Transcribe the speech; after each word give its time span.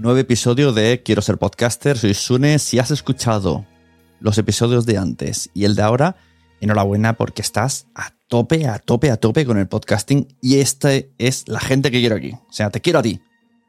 Nuevo 0.00 0.18
episodio 0.18 0.72
de 0.72 1.02
Quiero 1.02 1.20
ser 1.20 1.36
podcaster. 1.36 1.98
Soy 1.98 2.14
Sune. 2.14 2.58
Si 2.58 2.78
has 2.78 2.90
escuchado 2.90 3.66
los 4.18 4.38
episodios 4.38 4.86
de 4.86 4.96
antes 4.96 5.50
y 5.52 5.66
el 5.66 5.74
de 5.74 5.82
ahora, 5.82 6.16
enhorabuena 6.62 7.18
porque 7.18 7.42
estás 7.42 7.86
a 7.94 8.14
tope, 8.26 8.66
a 8.66 8.78
tope, 8.78 9.10
a 9.10 9.18
tope 9.18 9.44
con 9.44 9.58
el 9.58 9.68
podcasting. 9.68 10.26
Y 10.40 10.60
esta 10.60 10.88
es 11.18 11.46
la 11.48 11.60
gente 11.60 11.90
que 11.90 12.00
quiero 12.00 12.16
aquí. 12.16 12.32
O 12.32 12.50
sea, 12.50 12.70
te 12.70 12.80
quiero 12.80 13.00
a 13.00 13.02
ti. 13.02 13.20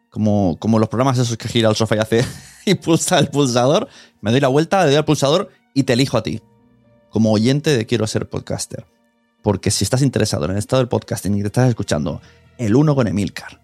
Como, 0.10 0.56
como 0.58 0.80
los 0.80 0.88
programas 0.88 1.18
esos 1.18 1.36
que 1.36 1.50
gira 1.50 1.68
el 1.68 1.76
sofá 1.76 1.98
y 1.98 2.00
hace 2.00 2.26
y 2.66 2.76
pulsa 2.76 3.20
el 3.20 3.28
pulsador. 3.28 3.90
Me 4.22 4.32
doy 4.32 4.40
la 4.40 4.48
vuelta, 4.48 4.80
le 4.84 4.92
doy 4.92 4.96
al 4.96 5.06
pulsador 5.06 5.50
y 5.74 5.84
te 5.84 5.94
elijo 5.94 6.18
a 6.18 6.24
ti. 6.24 6.42
Como 7.10 7.34
oyente 7.34 7.76
de 7.76 7.86
Quiero 7.86 8.08
ser 8.08 8.30
podcaster. 8.30 8.86
Porque 9.42 9.70
si 9.70 9.84
estás 9.84 10.02
interesado 10.02 10.46
en 10.46 10.52
el 10.52 10.60
estado 10.60 10.82
del 10.82 10.88
podcasting 10.88 11.38
y 11.38 11.42
te 11.42 11.48
estás 11.48 11.68
escuchando 11.68 12.22
el 12.58 12.74
1 12.74 12.96
con 12.96 13.08
Emilcar, 13.08 13.62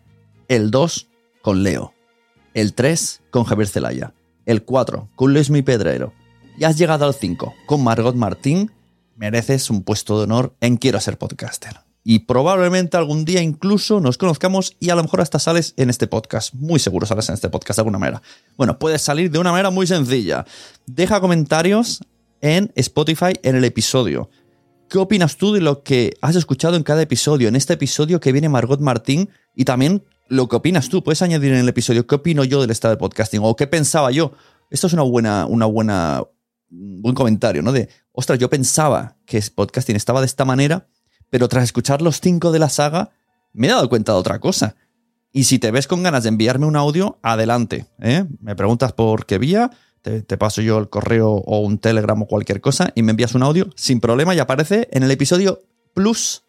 el 0.49 0.69
2 0.69 1.07
con 1.41 1.63
Leo, 1.63 1.93
el 2.57 2.73
3 2.73 3.21
con 3.29 3.43
Javier 3.43 3.67
Celaya, 3.67 4.13
el 4.47 4.63
4 4.63 5.09
con 5.15 5.31
Luis 5.31 5.51
Mi 5.51 5.61
Pedrero 5.61 6.11
y 6.57 6.63
has 6.63 6.75
llegado 6.75 7.05
al 7.05 7.13
5 7.13 7.53
con 7.67 7.83
Margot 7.83 8.15
Martín, 8.15 8.71
mereces 9.15 9.69
un 9.69 9.83
puesto 9.83 10.17
de 10.17 10.23
honor 10.23 10.55
en 10.59 10.77
Quiero 10.77 10.99
ser 10.99 11.19
podcaster. 11.19 11.81
Y 12.03 12.19
probablemente 12.19 12.97
algún 12.97 13.25
día 13.25 13.43
incluso 13.43 13.99
nos 13.99 14.17
conozcamos 14.17 14.75
y 14.79 14.89
a 14.89 14.95
lo 14.95 15.03
mejor 15.03 15.21
hasta 15.21 15.37
sales 15.37 15.75
en 15.77 15.91
este 15.91 16.07
podcast. 16.07 16.55
Muy 16.55 16.79
seguro 16.79 17.05
sales 17.05 17.29
en 17.29 17.35
este 17.35 17.49
podcast 17.49 17.77
de 17.77 17.81
alguna 17.81 17.99
manera. 17.99 18.23
Bueno, 18.55 18.79
puedes 18.79 19.03
salir 19.03 19.29
de 19.29 19.37
una 19.37 19.51
manera 19.51 19.69
muy 19.69 19.85
sencilla. 19.85 20.43
Deja 20.87 21.21
comentarios 21.21 21.99
en 22.41 22.71
Spotify 22.73 23.33
en 23.43 23.55
el 23.55 23.65
episodio. 23.65 24.31
¿Qué 24.89 24.97
opinas 24.97 25.37
tú 25.37 25.53
de 25.53 25.61
lo 25.61 25.83
que 25.83 26.17
has 26.21 26.35
escuchado 26.35 26.75
en 26.75 26.81
cada 26.81 27.03
episodio? 27.03 27.49
En 27.49 27.55
este 27.55 27.73
episodio 27.73 28.19
que 28.19 28.31
viene 28.31 28.49
Margot 28.49 28.79
Martín 28.79 29.29
y 29.53 29.65
también 29.65 30.01
lo 30.29 30.47
que 30.47 30.55
opinas 30.55 30.89
tú. 30.89 31.03
Puedes 31.03 31.21
añadir 31.21 31.53
en 31.53 31.59
el 31.59 31.69
episodio 31.69 32.05
qué 32.07 32.15
opino 32.15 32.43
yo 32.43 32.61
del 32.61 32.71
estado 32.71 32.93
del 32.93 32.99
podcasting 32.99 33.41
o 33.43 33.55
qué 33.55 33.67
pensaba 33.67 34.11
yo. 34.11 34.33
Esto 34.69 34.87
es 34.87 34.93
una 34.93 35.03
buena, 35.03 35.45
una 35.45 35.65
buena, 35.65 36.23
buen 36.69 37.15
comentario, 37.15 37.61
¿no? 37.61 37.71
De, 37.71 37.89
ostras, 38.11 38.39
yo 38.39 38.49
pensaba 38.49 39.17
que 39.25 39.41
podcasting 39.53 39.95
estaba 39.95 40.19
de 40.19 40.25
esta 40.25 40.45
manera, 40.45 40.87
pero 41.29 41.47
tras 41.47 41.63
escuchar 41.63 42.01
los 42.01 42.19
cinco 42.19 42.51
de 42.51 42.59
la 42.59 42.69
saga, 42.69 43.11
me 43.53 43.67
he 43.67 43.69
dado 43.69 43.89
cuenta 43.89 44.13
de 44.13 44.19
otra 44.19 44.39
cosa. 44.39 44.75
Y 45.31 45.45
si 45.45 45.59
te 45.59 45.71
ves 45.71 45.87
con 45.87 46.03
ganas 46.03 46.23
de 46.23 46.29
enviarme 46.29 46.65
un 46.65 46.75
audio, 46.75 47.19
adelante. 47.21 47.85
¿eh? 47.99 48.25
Me 48.39 48.55
preguntas 48.55 48.93
por 48.93 49.25
qué 49.25 49.37
vía, 49.37 49.71
te, 50.01 50.21
te, 50.21 50.37
paso 50.37 50.61
yo 50.61 50.77
el 50.79 50.89
correo 50.89 51.31
o 51.31 51.59
un 51.59 51.77
telegram 51.79 52.21
o 52.21 52.27
cualquier 52.27 52.61
cosa 52.61 52.91
y 52.95 53.03
me 53.03 53.11
envías 53.11 53.35
un 53.35 53.43
audio 53.43 53.67
sin 53.75 53.99
problema 53.99 54.33
y 54.35 54.39
aparece 54.39 54.87
en 54.91 55.03
el 55.03 55.11
episodio 55.11 55.59
plus 55.93 56.43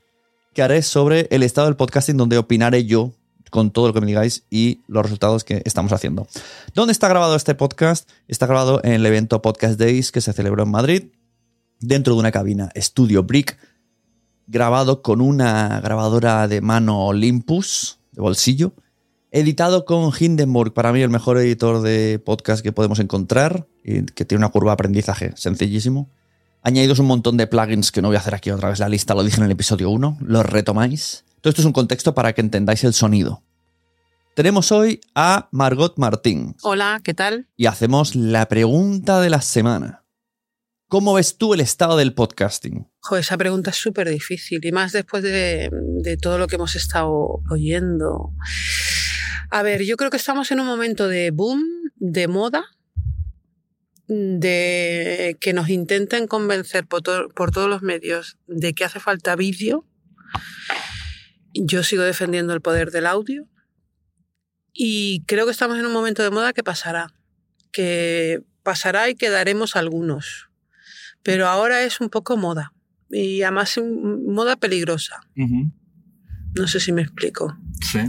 que 0.55 0.63
haré 0.63 0.83
sobre 0.83 1.29
el 1.31 1.43
estado 1.43 1.67
del 1.67 1.77
podcasting 1.77 2.17
donde 2.17 2.39
opinaré 2.39 2.85
yo 2.85 3.13
con 3.51 3.71
todo 3.71 3.89
lo 3.89 3.95
que 3.95 4.01
me 4.01 4.07
digáis 4.07 4.45
y 4.51 4.81
los 4.87 5.03
resultados 5.03 5.45
que 5.45 5.63
estamos 5.65 5.93
haciendo. 5.93 6.27
¿Dónde 6.75 6.93
está 6.93 7.09
grabado 7.09 7.37
este 7.37 7.55
podcast? 7.55 8.09
Está 8.29 8.47
grabado 8.47 8.81
en 8.85 8.93
el 8.93 9.07
evento 9.07 9.43
Podcast 9.43 9.79
Days 9.79 10.13
que 10.13 10.21
se 10.21 10.33
celebró 10.33 10.63
en 10.63 10.71
Madrid, 10.71 11.03
dentro 11.81 12.15
de 12.15 12.21
una 12.21 12.33
cabina 12.33 12.71
Studio 12.77 13.23
Brick, 13.23 13.59
grabado 14.47 15.03
con 15.03 15.21
una 15.21 15.81
grabadora 15.81 16.49
de 16.49 16.61
mano 16.61 17.07
Olympus, 17.07 17.99
de 18.13 18.23
bolsillo, 18.23 18.73
editado 19.31 19.85
con 19.85 20.11
Hindenburg, 20.19 20.73
para 20.73 20.93
mí 20.93 21.03
el 21.03 21.11
mejor 21.11 21.39
editor 21.39 21.83
de 21.83 22.19
podcast 22.19 22.63
que 22.63 22.73
podemos 22.73 22.99
encontrar, 22.99 23.67
y 23.85 24.05
que 24.05 24.25
tiene 24.25 24.41
una 24.41 24.51
curva 24.51 24.71
de 24.71 24.75
aprendizaje 24.75 25.33
sencillísimo. 25.37 26.11
Añadidos 26.63 26.99
un 26.99 27.07
montón 27.07 27.37
de 27.37 27.47
plugins 27.47 27.93
que 27.93 28.03
no 28.03 28.09
voy 28.09 28.17
a 28.17 28.21
hacer 28.21 28.35
aquí 28.35 28.51
otra 28.51 28.71
vez 28.71 28.79
la 28.79 28.89
lista, 28.89 29.15
lo 29.15 29.23
dije 29.23 29.37
en 29.39 29.45
el 29.45 29.51
episodio 29.51 29.91
1, 29.91 30.19
los 30.21 30.47
retomáis. 30.47 31.25
Todo 31.41 31.51
esto 31.51 31.63
es 31.63 31.67
un 31.67 31.73
contexto 31.73 32.15
para 32.15 32.33
que 32.33 32.41
entendáis 32.41 32.83
el 32.85 32.95
sonido. 32.95 33.45
Tenemos 34.35 34.73
hoy 34.73 35.01
a 35.15 35.49
Margot 35.53 35.97
Martín. 35.97 36.57
Hola, 36.63 37.01
¿qué 37.03 37.15
tal? 37.15 37.49
Y 37.57 37.67
hacemos 37.67 38.15
la 38.15 38.49
pregunta 38.49 39.21
de 39.21 39.31
la 39.31 39.41
semana. 39.41 40.05
¿Cómo 40.89 41.15
ves 41.15 41.37
tú 41.37 41.55
el 41.55 41.61
estado 41.61 41.97
del 41.97 42.15
podcasting? 42.15 42.89
Joder, 43.01 43.23
esa 43.23 43.37
pregunta 43.37 43.71
es 43.71 43.77
súper 43.77 44.09
difícil 44.09 44.65
y 44.65 44.73
más 44.73 44.93
después 44.93 45.23
de, 45.23 45.71
de, 45.73 46.17
todo 46.17 46.39
lo 46.39 46.47
que 46.47 46.57
hemos 46.57 46.77
estado 46.77 47.43
oyendo. 47.51 48.33
A 49.51 49.63
ver, 49.63 49.85
yo 49.85 49.97
creo 49.97 50.11
que 50.11 50.17
estamos 50.17 50.51
en 50.51 50.61
un 50.61 50.67
momento 50.67 51.09
de 51.09 51.31
boom, 51.31 51.63
de 51.97 52.27
moda, 52.27 52.65
de 54.07 55.37
que 55.41 55.53
nos 55.53 55.69
intenten 55.69 56.27
convencer 56.27 56.87
por, 56.87 57.03
to 57.03 57.29
por 57.29 57.51
todos 57.51 57.69
los 57.69 57.83
medios 57.83 58.39
de 58.47 58.73
que 58.73 58.85
hace 58.85 58.99
falta 58.99 59.37
vídeo. 59.37 59.85
Yo 61.61 61.83
sigo 61.83 62.03
defendiendo 62.03 62.55
el 62.55 62.61
poder 62.61 62.91
del 62.91 63.07
audio 63.07 63.49
y 64.73 65.25
creo 65.27 65.45
que 65.45 65.53
estamos 65.53 65.79
en 65.79 65.87
un 65.87 65.93
momento 65.93 66.23
de 66.23 66.31
moda 66.31 66.53
que 66.53 66.63
pasará, 66.63 67.13
que 67.73 68.43
pasará 68.63 69.09
y 69.09 69.15
quedaremos 69.15 69.77
algunos, 69.77 70.51
pero 71.23 71.49
ahora 71.49 71.83
es 71.83 72.01
un 72.01 72.11
poco 72.11 72.37
moda. 72.37 72.73
y 73.11 73.43
además 73.43 73.81
moda 74.27 74.57
peligrosa. 74.57 75.21
No 76.55 76.69
sé 76.69 76.81
si 76.81 76.93
me 76.93 77.03
explico. 77.03 77.57
Sí. 77.81 78.01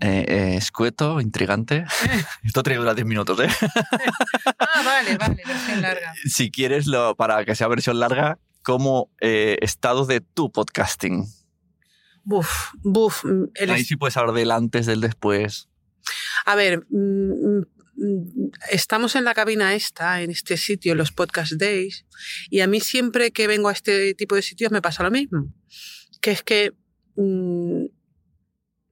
Eh, 0.00 0.24
eh, 0.28 0.54
escueto, 0.56 1.20
intrigante. 1.20 1.84
Esto 2.44 2.62
tiene 2.62 2.76
que 2.76 2.80
durar 2.80 2.94
10 2.94 3.06
minutos, 3.06 3.40
¿eh? 3.40 3.48
ah, 4.58 4.82
vale, 4.84 5.16
vale, 5.16 5.42
versión 5.44 5.82
larga. 5.82 6.14
Si 6.24 6.50
quieres, 6.50 6.86
lo, 6.86 7.16
para 7.16 7.44
que 7.44 7.56
sea 7.56 7.66
versión 7.68 7.98
larga, 7.98 8.38
como 8.62 9.10
eh, 9.20 9.58
estado 9.60 10.06
de 10.06 10.20
tu 10.20 10.52
podcasting. 10.52 11.26
Buf, 12.28 12.74
buf. 12.82 13.24
Ahí 13.58 13.84
sí 13.84 13.96
puedes 13.96 14.18
hablar 14.18 14.34
del 14.34 14.50
antes, 14.50 14.84
del 14.84 15.00
después. 15.00 15.70
A 16.44 16.56
ver, 16.56 16.84
mm, 16.90 17.60
mm, 17.96 18.50
estamos 18.70 19.16
en 19.16 19.24
la 19.24 19.32
cabina 19.32 19.74
esta, 19.74 20.20
en 20.20 20.30
este 20.30 20.58
sitio, 20.58 20.94
los 20.94 21.10
Podcast 21.10 21.52
Days, 21.52 22.04
y 22.50 22.60
a 22.60 22.66
mí 22.66 22.80
siempre 22.80 23.30
que 23.30 23.46
vengo 23.46 23.70
a 23.70 23.72
este 23.72 24.12
tipo 24.12 24.34
de 24.34 24.42
sitios 24.42 24.70
me 24.70 24.82
pasa 24.82 25.02
lo 25.02 25.10
mismo, 25.10 25.50
que 26.20 26.32
es 26.32 26.42
que 26.42 26.74
mm, 27.16 27.86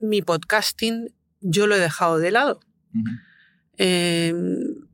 mi 0.00 0.22
podcasting 0.22 1.14
yo 1.42 1.66
lo 1.66 1.76
he 1.76 1.78
dejado 1.78 2.16
de 2.16 2.30
lado. 2.30 2.60
Em, 3.76 4.86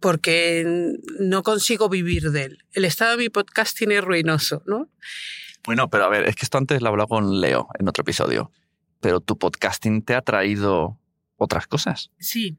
porque 0.00 0.96
no 1.20 1.44
consigo 1.44 1.88
vivir 1.88 2.32
de 2.32 2.46
él. 2.46 2.58
El 2.72 2.84
estado 2.84 3.12
de 3.12 3.18
mi 3.18 3.28
podcasting 3.28 3.92
es 3.92 4.02
ruinoso, 4.02 4.64
¿no? 4.66 4.90
Bueno, 5.64 5.90
pero 5.90 6.04
a 6.04 6.08
ver, 6.08 6.24
es 6.28 6.36
que 6.36 6.44
esto 6.44 6.58
antes 6.58 6.82
lo 6.82 6.88
hablado 6.88 7.08
con 7.08 7.40
Leo 7.40 7.68
en 7.78 7.88
otro 7.88 8.02
episodio. 8.02 8.50
Pero 9.00 9.20
tu 9.20 9.38
podcasting 9.38 10.02
te 10.02 10.14
ha 10.14 10.22
traído 10.22 10.98
otras 11.36 11.66
cosas. 11.66 12.10
Sí, 12.18 12.58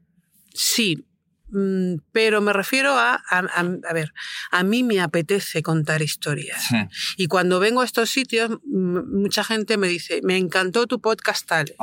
sí. 0.54 1.06
Mm, 1.52 1.96
pero 2.12 2.40
me 2.40 2.52
refiero 2.52 2.92
a, 2.92 3.20
a, 3.28 3.92
ver, 3.92 4.12
a 4.52 4.62
mí 4.62 4.84
me 4.84 5.00
apetece 5.00 5.62
contar 5.62 6.00
historias. 6.00 6.68
Y 7.16 7.26
cuando 7.26 7.58
vengo 7.58 7.80
a 7.80 7.84
estos 7.84 8.10
sitios, 8.10 8.58
mucha 8.64 9.42
gente 9.42 9.76
me 9.76 9.88
dice, 9.88 10.20
me 10.22 10.36
encantó 10.36 10.86
tu 10.86 11.00
podcast 11.00 11.46
tal, 11.46 11.74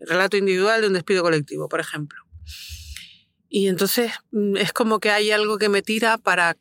relato 0.00 0.36
individual 0.36 0.80
de 0.80 0.86
un 0.86 0.94
despido 0.94 1.22
colectivo, 1.22 1.68
por 1.68 1.80
ejemplo. 1.80 2.24
Y 3.48 3.68
entonces 3.68 4.12
mm, 4.32 4.56
es 4.56 4.72
como 4.72 4.98
que 4.98 5.10
hay 5.10 5.30
algo 5.30 5.58
que 5.58 5.68
me 5.68 5.82
tira 5.82 6.18
para 6.18 6.56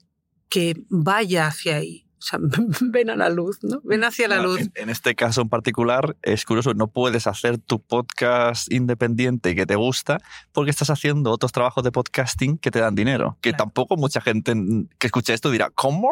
que 0.50 0.75
vaya 0.90 1.48
hacia 1.48 1.78
ahí. 1.78 2.06
O 2.24 2.25
sea, 2.25 2.40
ven 2.81 3.10
a 3.10 3.18
la 3.18 3.30
luz, 3.30 3.60
¿no? 3.64 3.81
Ven 3.84 4.06
hacia 4.06 4.30
la 4.30 4.42
luz. 4.42 4.62
En, 4.75 4.90
este 4.90 5.14
caso 5.14 5.42
en 5.42 5.50
particular, 5.50 6.16
es 6.22 6.46
curioso, 6.46 6.74
no 6.74 6.88
puedes 6.88 7.28
hacer 7.28 7.58
tu 7.58 7.81
podcast 7.81 8.72
independiente 8.72 9.56
que 9.56 9.66
te 9.66 9.75
gusta 9.75 10.20
porque 10.54 10.72
estás 10.72 10.90
haciendo 10.90 11.31
otros 11.31 11.52
trabajos 11.52 11.84
de 11.84 11.92
podcasting 11.92 12.58
que 12.58 12.72
te 12.72 12.80
dan 12.80 12.96
dinero. 12.96 13.38
Que 13.42 13.52
tampoco 13.52 13.98
mucha 13.98 14.22
gente 14.22 14.54
que 15.00 15.08
escucha 15.08 15.34
esto 15.34 15.52
dirá, 15.52 15.70
¿cómo? 15.70 16.10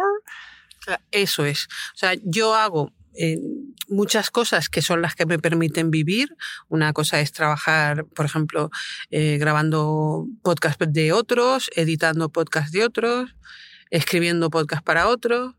Eso 1.12 1.46
es. 1.46 1.69
O 1.94 1.98
sea, 1.98 2.14
yo 2.25 2.56
hago 2.56 2.92
eh, 3.14 3.40
muchas 3.88 4.31
cosas 4.31 4.68
que 4.68 4.81
son 4.81 5.02
las 5.02 5.16
que 5.16 5.25
me 5.25 5.40
permiten 5.40 5.92
vivir. 5.92 6.36
Una 6.68 6.92
cosa 6.92 7.22
es 7.22 7.31
trabajar, 7.31 8.04
por 8.04 8.25
ejemplo, 8.25 8.69
eh, 9.12 9.38
grabando 9.40 10.28
podcast 10.44 10.81
de 10.81 11.14
otros, 11.14 11.69
editando 11.74 12.28
podcast 12.28 12.74
de 12.74 12.84
otros, 12.84 13.34
escribiendo 13.92 14.50
podcast 14.50 14.84
para 14.84 15.07
otros 15.07 15.56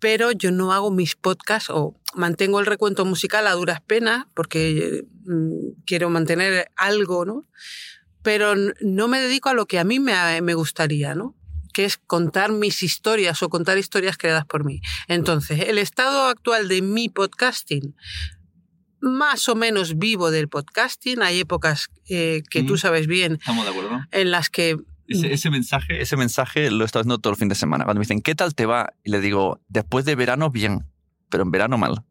pero 0.00 0.32
yo 0.32 0.50
no 0.50 0.72
hago 0.72 0.90
mis 0.90 1.14
podcasts 1.14 1.70
o 1.70 1.94
mantengo 2.14 2.58
el 2.58 2.66
recuento 2.66 3.04
musical 3.04 3.46
a 3.46 3.52
duras 3.52 3.80
penas 3.80 4.26
porque 4.34 5.04
mm, 5.24 5.82
quiero 5.86 6.10
mantener 6.10 6.70
algo, 6.76 7.24
¿no? 7.24 7.46
Pero 8.22 8.54
no 8.80 9.08
me 9.08 9.20
dedico 9.20 9.48
a 9.48 9.54
lo 9.54 9.66
que 9.66 9.78
a 9.78 9.84
mí 9.84 10.00
me, 10.00 10.40
me 10.42 10.54
gustaría, 10.54 11.14
¿no? 11.14 11.36
que 11.72 11.84
es 11.84 11.98
contar 11.98 12.50
mis 12.50 12.82
historias 12.82 13.44
o 13.44 13.48
contar 13.48 13.78
historias 13.78 14.18
creadas 14.18 14.44
por 14.44 14.64
mí. 14.64 14.80
Entonces, 15.06 15.68
el 15.68 15.78
estado 15.78 16.26
actual 16.26 16.66
de 16.66 16.82
mi 16.82 17.08
podcasting, 17.08 17.94
más 19.00 19.48
o 19.48 19.54
menos 19.54 19.98
vivo 19.98 20.30
del 20.30 20.48
podcasting. 20.48 21.22
Hay 21.22 21.40
épocas 21.40 21.88
eh, 22.08 22.42
que 22.50 22.62
tú 22.62 22.76
sabes 22.76 23.06
bien 23.06 23.38
en 24.10 24.30
las 24.30 24.50
que 24.50 24.76
ese, 25.10 25.50
mensaje, 25.50 26.00
ese 26.00 26.16
mensaje 26.16 26.70
lo 26.70 26.84
he 26.84 26.86
estado 26.86 27.02
haciendo 27.02 27.18
todo 27.18 27.32
el 27.32 27.38
fin 27.38 27.48
de 27.48 27.54
semana. 27.54 27.84
Cuando 27.84 27.98
me 27.98 28.04
dicen, 28.04 28.22
¿qué 28.22 28.34
tal 28.34 28.54
te 28.54 28.66
va? 28.66 28.94
Y 29.04 29.10
le 29.10 29.20
digo, 29.20 29.60
después 29.68 30.04
de 30.04 30.14
verano, 30.14 30.50
bien, 30.50 30.84
pero 31.28 31.42
en 31.42 31.50
verano 31.50 31.78
mal. 31.78 32.04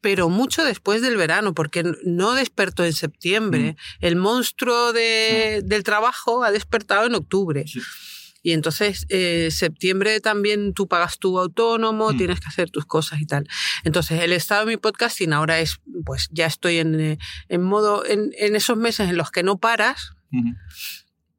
Pero 0.00 0.28
mucho 0.28 0.64
después 0.64 1.02
del 1.02 1.16
verano, 1.16 1.54
porque 1.54 1.84
no 2.04 2.34
despertó 2.34 2.84
en 2.84 2.92
septiembre. 2.92 3.72
Mm. 3.72 4.04
El 4.04 4.16
monstruo 4.16 4.92
de, 4.92 5.62
del 5.64 5.82
trabajo 5.82 6.44
ha 6.44 6.50
despertado 6.50 7.06
en 7.06 7.14
octubre. 7.14 7.64
Y 8.42 8.52
entonces, 8.52 9.06
eh, 9.08 9.48
septiembre 9.50 10.20
también 10.20 10.72
tú 10.72 10.86
pagas 10.86 11.18
tu 11.18 11.38
autónomo, 11.38 12.12
mm. 12.12 12.16
tienes 12.16 12.40
que 12.40 12.46
hacer 12.46 12.70
tus 12.70 12.86
cosas 12.86 13.20
y 13.20 13.26
tal. 13.26 13.48
Entonces, 13.82 14.22
el 14.22 14.32
estado 14.32 14.64
de 14.64 14.72
mi 14.72 14.76
podcasting 14.76 15.32
ahora 15.32 15.58
es, 15.58 15.80
pues 16.04 16.28
ya 16.30 16.46
estoy 16.46 16.78
en, 16.78 17.00
eh, 17.00 17.18
en 17.48 17.62
modo, 17.62 18.06
en, 18.06 18.30
en, 18.38 18.54
esos 18.54 18.76
meses 18.76 19.10
en 19.10 19.16
los 19.16 19.30
que 19.32 19.42
no 19.42 19.58
paras. 19.58 20.12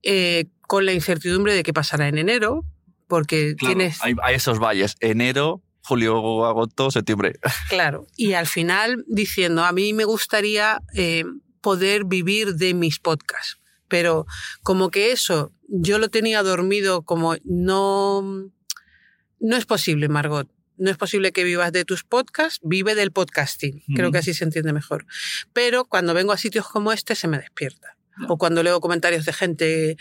Eh, 0.04 0.46
con 0.68 0.86
la 0.86 0.94
incertidumbre 0.94 1.54
de 1.54 1.64
qué 1.64 1.74
pasará 1.74 2.08
en 2.08 2.18
enero, 2.18 2.66
porque 3.08 3.56
tienes... 3.58 4.00
Hay, 4.02 4.16
esos 4.36 4.60
valles, 4.60 4.98
enero, 5.00 5.64
julio, 5.82 6.46
agosto, 6.46 6.92
septiembre. 6.92 7.40
Claro, 7.70 8.06
y 8.16 8.34
al 8.34 8.48
final 8.48 9.06
diciendo, 9.08 9.64
a 9.64 9.72
mí 9.72 9.94
me 9.94 10.04
gustaría 10.04 10.82
eh, 10.94 11.24
poder 11.62 12.04
vivir 12.06 12.56
de 12.56 12.74
mis 12.74 13.00
podcasts, 13.00 13.60
pero 13.88 14.26
como 14.62 14.92
que 14.92 15.12
eso 15.12 15.54
yo 15.70 15.98
lo 16.00 16.10
tenía 16.10 16.44
dormido 16.44 17.02
como 17.04 17.36
no... 17.44 18.52
No 19.40 19.56
es 19.56 19.66
posible, 19.66 20.10
Margot. 20.10 20.50
No 20.78 20.90
es 20.90 20.98
posible 20.98 21.32
que 21.32 21.44
vivas 21.44 21.72
de 21.72 21.86
tus 21.86 22.04
podcasts, 22.04 22.60
vive 22.64 22.96
del 22.96 23.12
podcasting. 23.12 23.84
Creo 23.96 24.12
que 24.12 24.18
así 24.18 24.34
se 24.34 24.44
entiende 24.44 24.74
mejor. 24.74 25.06
Pero 25.54 25.86
cuando 25.86 26.16
vengo 26.16 26.32
a 26.32 26.38
sitios 26.38 26.68
como 26.68 26.92
este 26.92 27.14
se 27.14 27.28
me 27.28 27.38
despierta 27.38 27.97
o 28.28 28.38
cuando 28.38 28.64
leo 28.64 28.80
comentarios 28.80 29.26
de 29.26 29.34
gente. 29.34 29.98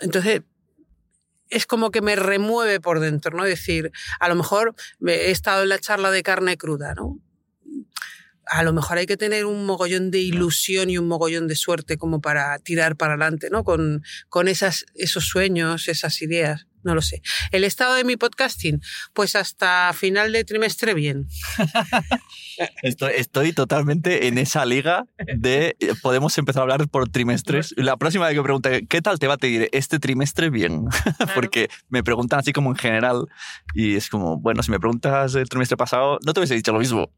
Entonces, 0.00 0.42
es 1.48 1.66
como 1.66 1.90
que 1.90 2.00
me 2.00 2.16
remueve 2.16 2.80
por 2.80 3.00
dentro, 3.00 3.36
¿no? 3.36 3.44
Es 3.44 3.50
decir, 3.50 3.90
a 4.20 4.28
lo 4.28 4.36
mejor 4.36 4.74
he 5.06 5.30
estado 5.30 5.64
en 5.64 5.68
la 5.68 5.78
charla 5.78 6.10
de 6.10 6.22
carne 6.22 6.56
cruda, 6.56 6.94
¿no? 6.94 7.20
A 8.46 8.62
lo 8.62 8.72
mejor 8.72 8.98
hay 8.98 9.06
que 9.06 9.16
tener 9.16 9.44
un 9.44 9.64
mogollón 9.66 10.10
de 10.10 10.18
ilusión 10.18 10.90
y 10.90 10.98
un 10.98 11.06
mogollón 11.06 11.46
de 11.46 11.54
suerte 11.54 11.98
como 11.98 12.20
para 12.20 12.58
tirar 12.58 12.96
para 12.96 13.14
adelante, 13.14 13.48
¿no? 13.50 13.64
Con, 13.64 14.02
con 14.28 14.48
esas, 14.48 14.86
esos 14.94 15.24
sueños, 15.24 15.88
esas 15.88 16.20
ideas 16.22 16.66
no 16.82 16.94
lo 16.94 17.02
sé. 17.02 17.22
El 17.50 17.64
estado 17.64 17.94
de 17.94 18.04
mi 18.04 18.16
podcasting, 18.16 18.80
pues 19.12 19.36
hasta 19.36 19.92
final 19.92 20.32
de 20.32 20.44
trimestre 20.44 20.94
bien. 20.94 21.26
estoy, 22.82 23.52
totalmente 23.52 24.28
en 24.28 24.38
esa 24.38 24.64
liga 24.64 25.04
de 25.36 25.76
podemos 26.02 26.36
empezar 26.38 26.60
a 26.60 26.62
hablar 26.62 26.88
por 26.88 27.08
trimestres. 27.08 27.74
La 27.76 27.96
próxima 27.96 28.26
vez 28.26 28.34
que 28.34 28.40
me 28.40 28.44
pregunte 28.44 28.86
qué 28.86 29.02
tal 29.02 29.18
te 29.18 29.26
va, 29.26 29.36
te 29.36 29.48
diré 29.48 29.68
este 29.72 29.98
trimestre 29.98 30.50
bien, 30.50 30.84
porque 31.34 31.68
me 31.88 32.02
preguntan 32.02 32.40
así 32.40 32.52
como 32.52 32.70
en 32.70 32.76
general 32.76 33.26
y 33.74 33.96
es 33.96 34.08
como, 34.08 34.38
bueno, 34.38 34.62
si 34.62 34.70
me 34.70 34.80
preguntas 34.80 35.34
el 35.34 35.48
trimestre 35.48 35.76
pasado, 35.76 36.18
no 36.24 36.32
te 36.32 36.40
hubiese 36.40 36.54
dicho 36.54 36.72
lo 36.72 36.78
mismo. 36.78 37.10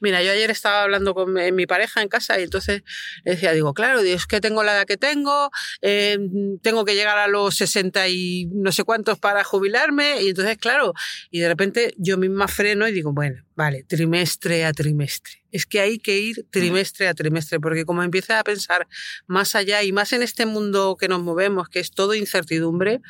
Mira, 0.00 0.22
yo 0.22 0.32
ayer 0.32 0.50
estaba 0.50 0.82
hablando 0.82 1.14
con 1.14 1.34
mi 1.54 1.66
pareja 1.66 2.02
en 2.02 2.08
casa 2.08 2.38
y 2.38 2.44
entonces 2.44 2.82
decía, 3.24 3.52
digo, 3.52 3.74
claro, 3.74 4.00
es 4.00 4.26
que 4.26 4.40
tengo 4.40 4.62
la 4.62 4.72
edad 4.72 4.86
que 4.86 4.96
tengo, 4.96 5.50
eh, 5.82 6.18
tengo 6.62 6.84
que 6.84 6.94
llegar 6.94 7.18
a 7.18 7.28
los 7.28 7.56
60 7.56 8.08
y 8.08 8.46
no 8.52 8.72
sé 8.72 8.84
para 9.20 9.44
jubilarme 9.44 10.22
y 10.22 10.28
entonces, 10.28 10.56
claro, 10.58 10.94
y 11.30 11.40
de 11.40 11.48
repente 11.48 11.94
yo 11.96 12.18
misma 12.18 12.48
freno 12.48 12.88
y 12.88 12.92
digo, 12.92 13.12
bueno, 13.12 13.44
vale, 13.54 13.84
trimestre 13.84 14.64
a 14.64 14.72
trimestre. 14.72 15.44
Es 15.50 15.66
que 15.66 15.80
hay 15.80 15.98
que 15.98 16.18
ir 16.18 16.46
trimestre 16.50 17.08
a 17.08 17.14
trimestre, 17.14 17.60
porque 17.60 17.84
como 17.84 18.02
empieza 18.02 18.38
a 18.38 18.44
pensar 18.44 18.86
más 19.26 19.54
allá 19.54 19.82
y 19.82 19.92
más 19.92 20.12
en 20.12 20.22
este 20.22 20.46
mundo 20.46 20.96
que 20.98 21.08
nos 21.08 21.22
movemos, 21.22 21.68
que 21.68 21.80
es 21.80 21.90
todo 21.90 22.14
incertidumbre, 22.14 23.00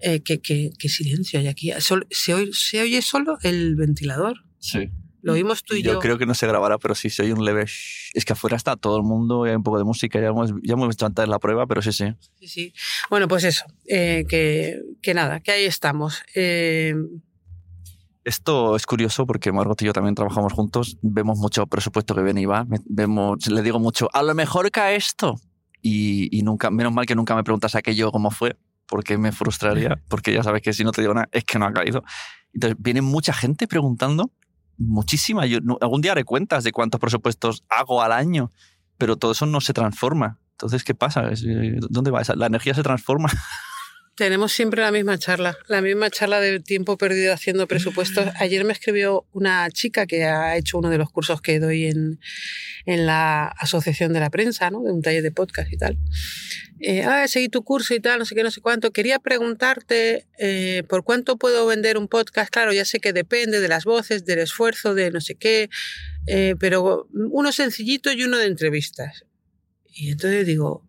eh, 0.00 0.20
qué, 0.22 0.88
silencio 0.88 1.38
hay 1.38 1.48
aquí. 1.48 1.72
¿Se, 1.78 2.34
oye, 2.34 2.52
¿Se 2.52 2.80
oye 2.80 3.02
solo 3.02 3.38
el 3.42 3.76
ventilador? 3.76 4.44
Sí. 4.58 4.90
Lo 5.22 5.34
vimos 5.34 5.62
tú 5.62 5.74
y 5.74 5.82
yo. 5.82 5.94
Yo 5.94 5.98
creo 6.00 6.18
que 6.18 6.26
no 6.26 6.34
se 6.34 6.46
grabará, 6.46 6.78
pero 6.78 6.94
sí 6.94 7.08
se 7.08 7.22
oye 7.22 7.32
un 7.32 7.44
leve. 7.44 7.62
Es 7.62 8.24
que 8.24 8.32
afuera 8.32 8.56
está 8.56 8.76
todo 8.76 8.96
el 8.96 9.04
mundo, 9.04 9.46
y 9.46 9.50
hay 9.50 9.56
un 9.56 9.62
poco 9.62 9.78
de 9.78 9.84
música, 9.84 10.20
ya 10.20 10.28
hemos, 10.28 10.50
ya 10.62 10.74
hemos 10.74 10.92
hecho 10.92 11.06
antes 11.06 11.28
la 11.28 11.38
prueba, 11.38 11.66
pero 11.66 11.80
sí, 11.80 11.92
sí. 11.92 12.06
Sí, 12.40 12.48
sí. 12.48 12.74
Bueno, 13.08 13.28
pues 13.28 13.44
eso, 13.44 13.64
eh, 13.86 14.24
que, 14.28 14.80
que, 15.00 15.14
nada, 15.14 15.40
que 15.40 15.52
ahí 15.52 15.64
estamos. 15.64 16.22
Eh... 16.34 16.94
Esto 18.24 18.76
es 18.76 18.86
curioso 18.86 19.26
porque 19.26 19.50
Margot 19.50 19.80
y 19.82 19.86
yo 19.86 19.92
también 19.92 20.14
trabajamos 20.14 20.52
juntos, 20.52 20.96
vemos 21.02 21.38
mucho 21.38 21.66
presupuesto 21.66 22.14
que 22.14 22.22
viene 22.22 22.42
y 22.42 22.44
va, 22.44 22.66
vemos, 22.84 23.46
le 23.48 23.62
digo 23.62 23.80
mucho, 23.80 24.08
a 24.12 24.22
lo 24.22 24.34
mejor 24.34 24.70
cae 24.70 24.96
esto. 24.96 25.40
Y, 25.80 26.28
y 26.36 26.42
nunca, 26.42 26.70
menos 26.70 26.92
mal 26.92 27.06
que 27.06 27.16
nunca 27.16 27.34
me 27.34 27.42
preguntas 27.42 27.74
aquello 27.74 28.12
cómo 28.12 28.30
fue, 28.30 28.56
porque 28.86 29.18
me 29.18 29.32
frustraría, 29.32 30.00
porque 30.08 30.32
ya 30.32 30.44
sabes 30.44 30.62
que 30.62 30.72
si 30.72 30.84
no 30.84 30.92
te 30.92 31.00
digo 31.00 31.14
nada 31.14 31.28
es 31.32 31.42
que 31.42 31.58
no 31.58 31.66
ha 31.66 31.72
caído. 31.72 32.04
Entonces 32.54 32.76
viene 32.78 33.02
mucha 33.02 33.32
gente 33.32 33.66
preguntando 33.66 34.30
muchísima. 34.78 35.46
Yo, 35.46 35.58
algún 35.80 36.00
día 36.00 36.12
haré 36.12 36.24
cuentas 36.24 36.64
de 36.64 36.72
cuántos 36.72 37.00
presupuestos 37.00 37.64
hago 37.68 38.02
al 38.02 38.12
año, 38.12 38.52
pero 38.98 39.16
todo 39.16 39.32
eso 39.32 39.46
no 39.46 39.60
se 39.60 39.72
transforma. 39.72 40.38
Entonces, 40.52 40.84
¿qué 40.84 40.94
pasa? 40.94 41.28
Eh, 41.30 41.78
¿Dónde 41.90 42.10
va? 42.10 42.22
¿La 42.36 42.46
energía 42.46 42.74
se 42.74 42.82
transforma? 42.82 43.28
Tenemos 44.14 44.52
siempre 44.52 44.82
la 44.82 44.92
misma 44.92 45.16
charla, 45.16 45.56
la 45.68 45.80
misma 45.80 46.10
charla 46.10 46.38
del 46.40 46.62
tiempo 46.62 46.98
perdido 46.98 47.32
haciendo 47.32 47.66
presupuestos. 47.66 48.26
Ayer 48.38 48.62
me 48.64 48.74
escribió 48.74 49.26
una 49.32 49.70
chica 49.70 50.06
que 50.06 50.24
ha 50.24 50.56
hecho 50.56 50.78
uno 50.78 50.90
de 50.90 50.98
los 50.98 51.10
cursos 51.10 51.40
que 51.40 51.58
doy 51.58 51.86
en, 51.86 52.20
en 52.84 53.06
la 53.06 53.46
Asociación 53.46 54.12
de 54.12 54.20
la 54.20 54.28
Prensa, 54.28 54.70
¿no? 54.70 54.82
de 54.82 54.92
un 54.92 55.00
taller 55.00 55.22
de 55.22 55.32
podcast 55.32 55.72
y 55.72 55.78
tal. 55.78 55.98
Eh, 56.84 57.04
ah, 57.04 57.26
seguí 57.28 57.48
tu 57.48 57.62
curso 57.62 57.94
y 57.94 58.00
tal, 58.00 58.18
no 58.18 58.24
sé 58.24 58.34
qué, 58.34 58.42
no 58.42 58.50
sé 58.50 58.60
cuánto. 58.60 58.92
Quería 58.92 59.18
preguntarte 59.18 60.26
eh, 60.38 60.82
por 60.88 61.04
cuánto 61.04 61.38
puedo 61.38 61.66
vender 61.66 61.96
un 61.96 62.08
podcast. 62.08 62.50
Claro, 62.50 62.72
ya 62.72 62.84
sé 62.84 63.00
que 63.00 63.12
depende 63.12 63.60
de 63.60 63.68
las 63.68 63.84
voces, 63.84 64.26
del 64.26 64.40
esfuerzo, 64.40 64.94
de 64.94 65.10
no 65.10 65.20
sé 65.20 65.36
qué, 65.36 65.70
eh, 66.26 66.54
pero 66.58 67.08
uno 67.12 67.52
sencillito 67.52 68.12
y 68.12 68.24
uno 68.24 68.36
de 68.36 68.46
entrevistas. 68.46 69.24
Y 69.94 70.10
entonces 70.10 70.44
digo, 70.44 70.84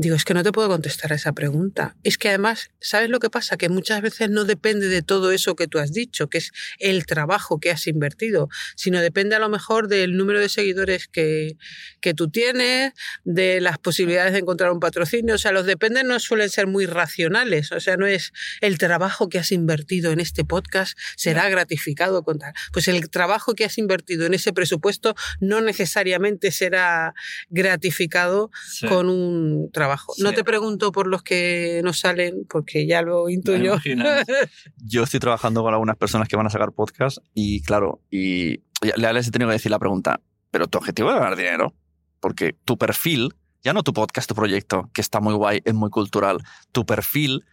Digo, 0.00 0.16
es 0.16 0.24
que 0.24 0.32
no 0.32 0.42
te 0.42 0.50
puedo 0.50 0.66
contestar 0.66 1.12
a 1.12 1.16
esa 1.16 1.34
pregunta. 1.34 1.94
Es 2.04 2.16
que 2.16 2.30
además, 2.30 2.70
¿sabes 2.80 3.10
lo 3.10 3.20
que 3.20 3.28
pasa? 3.28 3.58
Que 3.58 3.68
muchas 3.68 4.00
veces 4.00 4.30
no 4.30 4.46
depende 4.46 4.88
de 4.88 5.02
todo 5.02 5.30
eso 5.30 5.56
que 5.56 5.66
tú 5.66 5.78
has 5.78 5.92
dicho, 5.92 6.30
que 6.30 6.38
es 6.38 6.52
el 6.78 7.04
trabajo 7.04 7.60
que 7.60 7.70
has 7.70 7.86
invertido, 7.86 8.48
sino 8.76 9.02
depende 9.02 9.36
a 9.36 9.38
lo 9.38 9.50
mejor 9.50 9.88
del 9.88 10.16
número 10.16 10.40
de 10.40 10.48
seguidores 10.48 11.06
que, 11.06 11.58
que 12.00 12.14
tú 12.14 12.30
tienes, 12.30 12.94
de 13.24 13.60
las 13.60 13.76
posibilidades 13.76 14.32
de 14.32 14.38
encontrar 14.38 14.72
un 14.72 14.80
patrocinio. 14.80 15.34
O 15.34 15.38
sea, 15.38 15.52
los 15.52 15.66
dependes 15.66 16.04
no 16.04 16.18
suelen 16.18 16.48
ser 16.48 16.66
muy 16.66 16.86
racionales. 16.86 17.70
O 17.70 17.80
sea, 17.80 17.98
no 17.98 18.06
es 18.06 18.32
el 18.62 18.78
trabajo 18.78 19.28
que 19.28 19.38
has 19.38 19.52
invertido 19.52 20.12
en 20.12 20.20
este 20.20 20.46
podcast 20.46 20.96
será 21.14 21.50
gratificado 21.50 22.22
con 22.22 22.38
tal. 22.38 22.54
Pues 22.72 22.88
el 22.88 23.10
trabajo 23.10 23.54
que 23.54 23.66
has 23.66 23.76
invertido 23.76 24.24
en 24.24 24.32
ese 24.32 24.54
presupuesto 24.54 25.14
no 25.40 25.60
necesariamente 25.60 26.52
será 26.52 27.12
gratificado 27.50 28.50
con 28.88 29.10
un 29.10 29.70
trabajo. 29.70 29.89
No 30.18 30.32
te 30.32 30.44
pregunto 30.44 30.92
por 30.92 31.06
los 31.06 31.22
que 31.22 31.80
no 31.84 31.92
salen, 31.92 32.46
porque 32.48 32.86
ya 32.86 33.02
lo 33.02 33.28
intuyo. 33.28 33.76
Yo 34.76 35.02
estoy 35.02 35.20
trabajando 35.20 35.62
con 35.62 35.72
algunas 35.72 35.96
personas 35.96 36.28
que 36.28 36.36
van 36.36 36.46
a 36.46 36.50
sacar 36.50 36.72
podcast 36.72 37.18
y 37.34 37.62
claro, 37.62 38.00
y 38.10 38.60
ya 38.96 39.12
les 39.12 39.28
he 39.28 39.30
tenido 39.30 39.48
que 39.48 39.54
decir 39.54 39.70
la 39.70 39.78
pregunta, 39.78 40.20
pero 40.50 40.66
tu 40.66 40.78
objetivo 40.78 41.10
es 41.10 41.16
ganar 41.16 41.36
dinero, 41.36 41.74
porque 42.20 42.54
tu 42.64 42.78
perfil, 42.78 43.34
ya 43.62 43.72
no 43.72 43.82
tu 43.82 43.92
podcast, 43.92 44.28
tu 44.28 44.34
proyecto, 44.34 44.90
que 44.92 45.00
está 45.00 45.20
muy 45.20 45.34
guay, 45.34 45.60
es 45.64 45.74
muy 45.74 45.90
cultural, 45.90 46.38
tu 46.72 46.86
perfil 46.86 47.44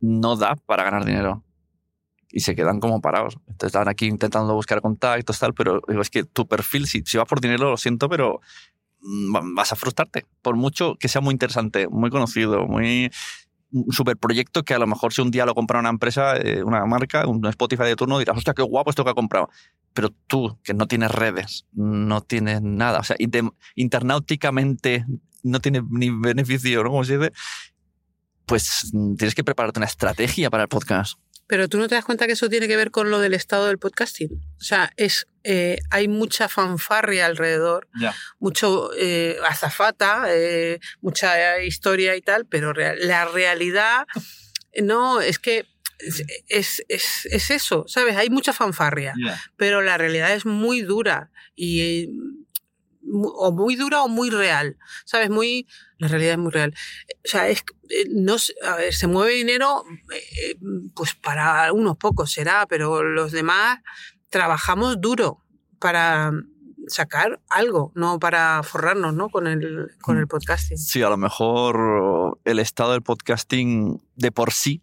no 0.00 0.36
da 0.36 0.56
para 0.56 0.84
ganar 0.84 1.04
dinero. 1.04 1.44
Y 2.32 2.40
se 2.40 2.54
quedan 2.54 2.78
como 2.78 3.00
parados. 3.00 3.38
Entonces 3.48 3.66
están 3.66 3.88
aquí 3.88 4.06
intentando 4.06 4.54
buscar 4.54 4.80
contactos, 4.80 5.38
tal, 5.40 5.52
pero 5.52 5.82
digo, 5.88 6.00
es 6.00 6.10
que 6.10 6.22
tu 6.22 6.46
perfil, 6.46 6.86
si, 6.86 7.02
si 7.04 7.18
va 7.18 7.24
por 7.24 7.40
dinero, 7.40 7.70
lo 7.70 7.76
siento, 7.76 8.08
pero 8.08 8.40
vas 9.00 9.72
a 9.72 9.76
frustrarte. 9.76 10.26
Por 10.42 10.56
mucho 10.56 10.96
que 10.96 11.08
sea 11.08 11.20
muy 11.20 11.32
interesante, 11.32 11.88
muy 11.88 12.10
conocido, 12.10 12.66
muy 12.66 13.10
un 13.72 13.92
super 13.92 14.16
proyecto 14.16 14.64
que 14.64 14.74
a 14.74 14.78
lo 14.78 14.86
mejor 14.86 15.12
si 15.12 15.22
un 15.22 15.30
día 15.30 15.46
lo 15.46 15.54
compra 15.54 15.78
una 15.78 15.90
empresa, 15.90 16.36
eh, 16.36 16.62
una 16.64 16.84
marca, 16.86 17.26
un 17.26 17.44
Spotify 17.46 17.84
de 17.84 17.96
turno, 17.96 18.18
dirás, 18.18 18.36
hostia, 18.36 18.54
qué 18.54 18.62
guapo 18.62 18.90
esto 18.90 19.04
que 19.04 19.10
ha 19.10 19.14
comprado. 19.14 19.48
Pero 19.92 20.10
tú, 20.26 20.58
que 20.62 20.74
no 20.74 20.86
tienes 20.86 21.10
redes, 21.10 21.66
no 21.72 22.20
tienes 22.20 22.62
nada, 22.62 23.00
o 23.00 23.04
sea, 23.04 23.16
internauticamente 23.76 25.04
no 25.42 25.60
tienes 25.60 25.82
ni 25.88 26.10
beneficio, 26.10 26.82
¿no? 26.82 26.90
Como 26.90 27.04
se 27.04 27.18
dice, 27.18 27.32
pues 28.46 28.90
mm, 28.92 29.14
tienes 29.14 29.34
que 29.34 29.44
prepararte 29.44 29.78
una 29.78 29.86
estrategia 29.86 30.50
para 30.50 30.64
el 30.64 30.68
podcast. 30.68 31.18
Pero 31.50 31.68
tú 31.68 31.78
no 31.78 31.88
te 31.88 31.96
das 31.96 32.04
cuenta 32.04 32.28
que 32.28 32.34
eso 32.34 32.48
tiene 32.48 32.68
que 32.68 32.76
ver 32.76 32.92
con 32.92 33.10
lo 33.10 33.18
del 33.18 33.34
estado 33.34 33.66
del 33.66 33.78
podcasting. 33.78 34.30
O 34.32 34.62
sea, 34.62 34.92
es 34.96 35.26
eh, 35.42 35.80
hay 35.90 36.06
mucha 36.06 36.48
fanfarria 36.48 37.26
alrededor, 37.26 37.88
mucho 38.38 38.90
eh, 38.96 39.36
azafata, 39.48 40.26
eh, 40.28 40.78
mucha 41.00 41.60
historia 41.60 42.14
y 42.14 42.22
tal, 42.22 42.46
pero 42.46 42.72
la 42.72 43.24
realidad 43.24 44.06
no 44.80 45.20
es 45.20 45.40
que 45.40 45.66
es, 45.98 46.84
es, 46.86 47.26
es, 47.28 47.50
eso, 47.50 47.84
¿sabes? 47.88 48.16
Hay 48.16 48.30
mucha 48.30 48.52
fanfarria, 48.52 49.12
pero 49.56 49.82
la 49.82 49.98
realidad 49.98 50.32
es 50.32 50.46
muy 50.46 50.82
dura 50.82 51.32
y 51.56 52.10
o 53.12 53.52
muy 53.52 53.76
dura 53.76 54.02
o 54.02 54.08
muy 54.08 54.30
real, 54.30 54.76
¿sabes? 55.04 55.30
Muy, 55.30 55.66
la 55.98 56.08
realidad 56.08 56.32
es 56.32 56.38
muy 56.38 56.52
real. 56.52 56.74
O 57.24 57.28
sea, 57.28 57.48
es, 57.48 57.64
eh, 57.88 58.06
no, 58.10 58.36
a 58.66 58.76
ver, 58.76 58.92
se 58.94 59.06
mueve 59.06 59.34
dinero, 59.34 59.84
eh, 60.12 60.56
pues 60.94 61.14
para 61.14 61.72
unos 61.72 61.96
pocos 61.96 62.32
será, 62.32 62.66
pero 62.68 63.02
los 63.02 63.32
demás 63.32 63.78
trabajamos 64.28 65.00
duro 65.00 65.44
para 65.78 66.32
sacar 66.86 67.40
algo, 67.48 67.92
no 67.94 68.18
para 68.18 68.62
forrarnos, 68.62 69.14
¿no? 69.14 69.28
Con 69.28 69.46
el, 69.46 69.88
con 70.00 70.18
el 70.18 70.26
podcasting. 70.26 70.78
Sí, 70.78 71.02
a 71.02 71.08
lo 71.08 71.16
mejor 71.16 72.38
el 72.44 72.58
estado 72.58 72.92
del 72.92 73.02
podcasting 73.02 74.02
de 74.16 74.32
por 74.32 74.52
sí 74.52 74.82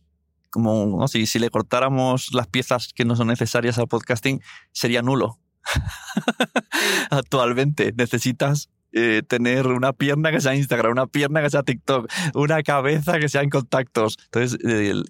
como 0.49 0.97
¿no? 0.99 1.07
si, 1.07 1.25
si 1.25 1.39
le 1.39 1.49
cortáramos 1.49 2.33
las 2.33 2.47
piezas 2.47 2.93
que 2.93 3.05
no 3.05 3.15
son 3.15 3.27
necesarias 3.27 3.77
al 3.77 3.87
podcasting, 3.87 4.41
sería 4.71 5.01
nulo. 5.01 5.39
Actualmente 7.09 7.93
necesitas 7.95 8.69
eh, 8.93 9.21
tener 9.27 9.67
una 9.67 9.93
pierna 9.93 10.31
que 10.31 10.41
sea 10.41 10.55
Instagram, 10.55 10.93
una 10.93 11.07
pierna 11.07 11.41
que 11.41 11.49
sea 11.49 11.63
TikTok, 11.63 12.11
una 12.33 12.63
cabeza 12.63 13.19
que 13.19 13.29
sea 13.29 13.41
en 13.41 13.49
contactos. 13.49 14.17
Entonces, 14.25 14.57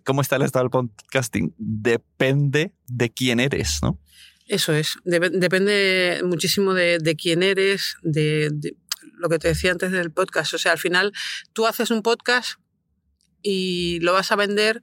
¿cómo 0.04 0.22
está 0.22 0.36
el 0.36 0.42
estado 0.42 0.64
del 0.64 0.72
podcasting? 0.72 1.54
Depende 1.58 2.74
de 2.88 3.10
quién 3.12 3.40
eres, 3.40 3.80
¿no? 3.82 4.00
Eso 4.48 4.74
es. 4.74 4.98
depende 5.04 6.22
muchísimo 6.24 6.74
de, 6.74 7.16
quién 7.22 7.44
eres, 7.44 7.98
de, 8.02 8.50
lo 9.18 9.30
que 9.30 9.40
te 9.40 9.50
decía 9.50 9.72
antes 9.72 9.92
del 9.92 10.12
podcast. 10.12 10.54
O 10.54 10.58
sea, 10.58 10.72
al 10.72 10.78
final 10.78 11.12
tú 11.54 11.68
haces 11.68 11.92
un 11.92 12.02
podcast 12.02 12.60
y 13.42 14.00
lo 14.02 14.14
vas 14.14 14.32
a 14.32 14.36
vender 14.36 14.82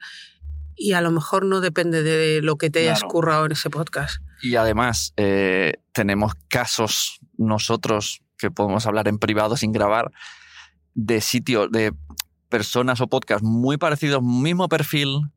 y 0.76 0.92
a 0.92 1.00
lo 1.00 1.10
mejor 1.10 1.44
no 1.44 1.60
depende 1.60 2.02
de 2.02 2.42
lo 2.42 2.56
que 2.56 2.70
te 2.70 2.80
hayas 2.80 3.02
currado 3.02 3.46
en 3.46 3.52
ese 3.52 3.70
podcast. 3.70 4.22
Y 4.44 4.56
además, 4.56 5.14
eh, 5.16 5.72
tenemos 5.92 6.34
casos 6.48 7.18
nosotros 7.38 8.20
que 8.36 8.50
podemos 8.50 8.84
hablar 8.84 9.08
en 9.08 9.18
privado 9.18 9.56
sin 9.56 9.72
grabar 9.72 10.12
de 10.92 11.22
sitios, 11.22 11.72
de 11.72 11.94
personas 12.50 13.00
o 13.00 13.06
podcasts 13.06 13.42
muy 13.42 13.78
parecidos, 13.78 14.22
mismo 14.22 14.68
perfil, 14.68 15.30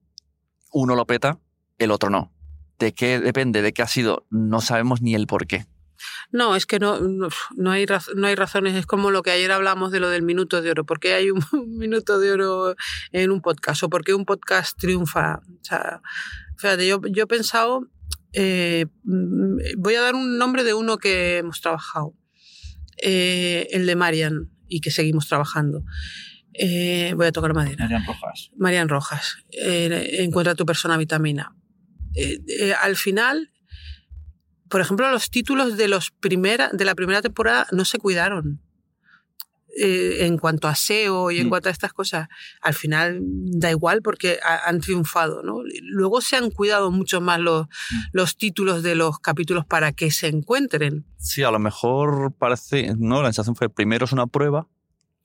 uno 0.74 0.94
lo 0.94 1.08
peta, 1.08 1.40
el 1.78 1.92
otro 1.92 2.10
no. 2.10 2.34
¿De 2.80 2.94
qué 2.94 3.22
depende? 3.22 3.62
¿De 3.62 3.72
qué 3.72 3.82
ha 3.82 3.88
sido? 3.88 4.26
No 4.30 4.60
sabemos 4.60 5.02
ni 5.02 5.16
el 5.16 5.26
por 5.26 5.48
qué. 5.48 5.66
No, 6.34 6.58
es 6.58 6.66
que 6.66 6.78
no, 6.78 7.00
no, 7.00 7.72
hay, 7.72 7.86
no 8.16 8.28
hay 8.28 8.36
razones. 8.36 8.76
Es 8.76 8.86
como 8.86 9.10
lo 9.10 9.24
que 9.24 9.32
ayer 9.32 9.54
hablamos 9.54 9.94
de 9.94 10.02
lo 10.02 10.10
del 10.10 10.22
minuto 10.22 10.62
de 10.62 10.72
oro. 10.72 10.86
¿Por 10.86 11.00
qué 11.00 11.14
hay 11.14 11.32
un 11.32 11.42
minuto 11.78 12.20
de 12.20 12.32
oro 12.34 12.76
en 13.14 13.32
un 13.32 13.42
podcast? 13.42 13.84
¿O 13.84 13.90
por 13.90 14.04
qué 14.04 14.14
un 14.14 14.26
podcast 14.26 14.78
triunfa? 14.78 15.36
O 15.38 15.64
sea, 15.64 16.02
fíjate, 16.58 16.86
yo, 16.86 17.00
yo 17.10 17.24
he 17.24 17.28
pensado 17.28 17.88
eh, 18.40 18.86
mm, 19.04 19.58
voy 19.80 19.96
a 19.96 20.02
dar 20.02 20.14
un 20.14 20.38
nombre 20.38 20.64
de 20.64 20.76
uno 20.76 20.98
que 20.98 21.38
hemos 21.38 21.60
trabajado, 21.60 22.14
eh, 23.02 23.68
el 23.72 23.88
de 23.88 23.96
Marian, 23.96 24.52
y 24.68 24.82
que 24.82 24.92
seguimos 24.92 25.28
trabajando. 25.28 25.84
Eh, 26.54 27.14
voy 27.16 27.26
a 27.26 27.32
tocar 27.32 27.56
madera. 27.56 27.84
Marian 27.84 28.06
Rojas. 28.06 28.52
Marian 28.56 28.90
Rojas. 28.90 29.38
encuentra 29.52 30.54
tu 30.54 30.66
persona 30.68 30.98
vitamina. 30.98 31.56
al 32.84 32.96
final, 32.96 33.52
por 34.70 34.82
ejemplo, 34.82 35.10
los 35.10 35.32
títulos 35.32 35.76
de, 35.76 35.88
los 35.88 36.12
primera, 36.12 36.70
de 36.72 36.86
la 36.86 36.94
primera 36.94 37.24
temporada 37.24 37.66
no 37.72 37.86
se 37.86 37.98
cuidaron. 37.98 38.62
Eh, 39.80 40.26
en 40.26 40.40
cuanto 40.40 40.68
a 40.68 40.74
SEO 40.74 41.30
y 41.30 41.38
en 41.38 41.46
mm. 41.46 41.50
cuanto 41.50 41.70
a 41.70 41.72
estas 41.72 41.94
cosas, 41.94 42.30
al 42.62 42.74
final 42.74 43.20
da 43.22 43.70
igual 43.70 44.02
porque 44.02 44.40
han 44.66 44.82
triunfado, 44.82 45.44
¿no? 45.44 45.60
Luego 45.84 46.20
se 46.22 46.36
han 46.36 46.50
cuidado 46.50 46.90
mucho 46.90 47.22
más 47.22 47.40
los, 47.40 47.68
mm. 47.68 47.96
los 48.12 48.38
títulos 48.38 48.82
de 48.82 48.96
los 48.96 49.20
capítulos 49.20 49.68
para 49.68 49.92
que 49.92 50.10
se 50.10 50.30
encuentren. 50.30 51.06
Sí, 51.20 51.44
a 51.44 51.52
lo 51.52 51.60
mejor 51.60 52.34
parece, 52.40 52.96
¿no? 52.98 53.22
La 53.22 53.28
sensación 53.28 53.56
fue 53.56 53.70
primero 53.70 54.06
es 54.06 54.12
una 54.12 54.26
prueba, 54.26 54.68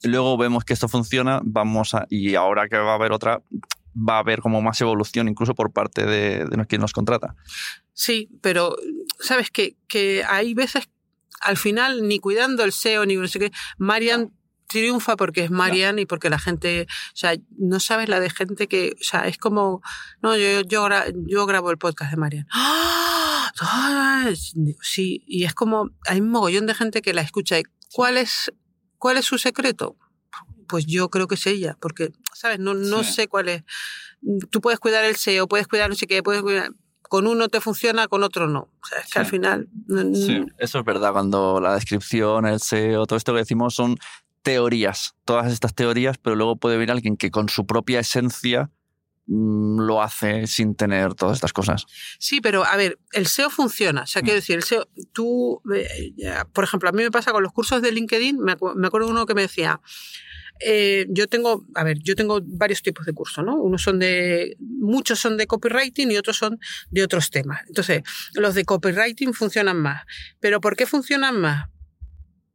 y 0.03 0.09
luego 0.09 0.37
vemos 0.37 0.65
que 0.65 0.75
esto 0.75 0.87
funciona, 0.87 1.41
vamos 1.45 1.95
a, 1.95 2.07
y 2.11 2.35
ahora 2.35 2.69
que 2.69 2.77
va 2.77 2.93
a 2.93 2.97
haber 2.97 3.13
otra, 3.13 3.41
va 3.97 4.17
a 4.17 4.19
haber 4.19 4.41
como 4.41 4.61
más 4.61 4.79
evolución 4.83 5.29
incluso 5.29 5.55
por 5.55 5.73
parte 5.73 6.05
de, 6.05 6.45
de 6.45 6.67
quien 6.67 6.83
nos 6.83 6.93
contrata. 6.93 7.37
Sí, 7.95 8.29
pero 8.43 8.77
sabes 9.19 9.51
que, 9.51 9.77
que 9.89 10.25
hay 10.29 10.53
veces 10.53 10.91
al 11.41 11.57
final 11.57 12.07
ni 12.07 12.19
cuidando 12.19 12.65
el 12.65 12.73
SEO 12.73 13.07
ni 13.07 13.17
no 13.17 13.27
sé 13.29 13.39
qué, 13.39 13.53
Marian 13.79 14.31
triunfa 14.73 15.17
porque 15.17 15.45
es 15.45 15.51
Marian 15.51 15.99
y 15.99 16.07
porque 16.07 16.31
la 16.31 16.39
gente, 16.39 16.87
o 16.89 17.17
sea, 17.17 17.35
no 17.57 17.79
sabes 17.79 18.09
la 18.09 18.19
de 18.19 18.31
gente 18.31 18.67
que, 18.67 18.97
o 19.01 19.05
sea, 19.05 19.29
es 19.29 19.39
como, 19.39 19.83
no, 20.23 20.37
yo, 20.37 20.63
yo, 20.63 20.89
yo 21.27 21.47
grabo 21.47 21.71
el 21.71 21.79
podcast 21.79 22.11
de 22.11 22.17
Marian. 22.17 22.47
¡Ah! 22.51 23.51
Sí, 24.81 25.25
y 25.27 25.45
es 25.45 25.55
como, 25.55 25.91
hay 26.07 26.21
un 26.21 26.31
mogollón 26.31 26.67
de 26.67 26.75
gente 26.75 27.03
que 27.03 27.15
la 27.15 27.23
escucha. 27.23 27.59
¿Y 27.59 27.65
cuál 27.93 28.17
es, 28.17 28.53
cuál 28.99 29.17
es 29.17 29.25
su 29.25 29.39
secreto? 29.39 29.97
Pues 30.69 30.87
yo 30.87 31.11
creo 31.11 31.29
que 31.29 31.35
es 31.35 31.47
ella, 31.47 31.77
porque, 31.81 32.13
¿sabes? 32.35 32.59
No, 32.59 32.75
no 32.75 33.05
sé 33.05 33.29
cuál 33.29 33.49
es. 33.49 33.63
Tú 34.51 34.61
puedes 34.61 34.81
cuidar 34.81 35.05
el 35.05 35.17
SEO, 35.17 35.49
puedes 35.49 35.69
cuidar 35.69 35.91
no 35.91 35.97
sé 35.97 36.07
qué, 36.07 36.23
puedes 36.23 36.43
cuidar, 36.43 36.71
con 37.13 37.27
uno 37.27 37.49
te 37.49 37.61
funciona, 37.61 38.09
con 38.09 38.23
otro 38.23 38.49
no. 38.49 38.61
O 38.61 38.87
sea, 38.89 39.01
es 39.01 39.13
que 39.13 39.19
al 39.19 39.27
final... 39.27 39.69
Sí, 40.15 40.47
eso 40.57 40.79
es 40.79 40.85
verdad, 40.87 41.13
cuando 41.13 41.61
la 41.61 41.75
descripción, 41.75 42.47
el 42.47 42.59
SEO, 42.59 43.05
todo 43.05 43.19
esto 43.19 43.35
que 43.35 43.41
decimos 43.41 43.75
son 43.75 43.99
teorías, 44.43 45.15
todas 45.25 45.53
estas 45.53 45.75
teorías, 45.75 46.19
pero 46.19 46.37
luego 46.37 46.57
puede 46.57 46.77
venir 46.77 46.91
alguien 46.93 47.17
que 47.17 47.31
con 47.31 47.49
su 47.49 47.67
propia 47.67 48.01
esencia 48.01 48.71
mm, 49.27 49.81
lo 49.81 50.03
hace 50.03 50.47
sin 50.47 50.75
tener 50.75 51.15
todas 51.15 51.37
estas 51.37 51.53
cosas. 51.53 51.87
Sí, 52.19 52.41
pero 52.41 52.65
a 52.65 52.77
ver, 52.77 52.99
el 53.13 53.27
SEO 53.27 53.51
funciona. 53.51 54.03
O 54.03 54.07
sea, 54.07 54.23
quiero 54.23 54.37
decir, 54.37 54.57
el 54.57 54.63
SEO, 54.65 54.89
tú, 55.13 55.63
eh, 55.75 56.13
ya, 56.17 56.45
por 56.47 56.65
ejemplo, 56.65 56.89
a 56.89 56.93
mí 56.93 57.03
me 57.03 57.11
pasa 57.11 57.33
con 57.33 57.43
los 57.43 57.53
cursos 57.53 57.81
de 57.83 57.93
LinkedIn, 57.93 58.39
me, 58.39 58.57
acu- 58.57 58.75
me 58.75 58.87
acuerdo 58.89 59.07
de 59.07 59.13
uno 59.13 59.27
que 59.27 59.35
me 59.35 59.43
decía, 59.43 59.81
eh, 60.65 61.07
yo 61.09 61.27
tengo, 61.29 61.65
a 61.75 61.83
ver, 61.83 61.99
yo 62.03 62.15
tengo 62.15 62.41
varios 62.45 62.83
tipos 62.83 63.07
de 63.07 63.13
cursos, 63.13 63.45
¿no? 63.45 63.57
Unos 63.57 63.83
son 63.83 63.99
de, 63.99 64.57
muchos 64.61 65.19
son 65.19 65.37
de 65.37 65.47
copywriting 65.47 66.11
y 66.13 66.17
otros 66.17 66.37
son 66.37 66.59
de 66.91 67.03
otros 67.03 67.31
temas. 67.31 67.61
Entonces, 67.69 68.03
los 68.35 68.55
de 68.55 68.65
copywriting 68.65 69.35
funcionan 69.35 69.79
más. 69.81 70.03
¿Pero 70.41 70.61
por 70.61 70.77
qué 70.77 70.87
funcionan 70.87 71.41
más? 71.41 71.69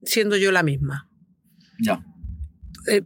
Siendo 0.03 0.37
yo 0.37 0.51
la 0.51 0.63
misma. 0.63 1.06
Ya. 1.79 2.03
Eh, 2.87 3.03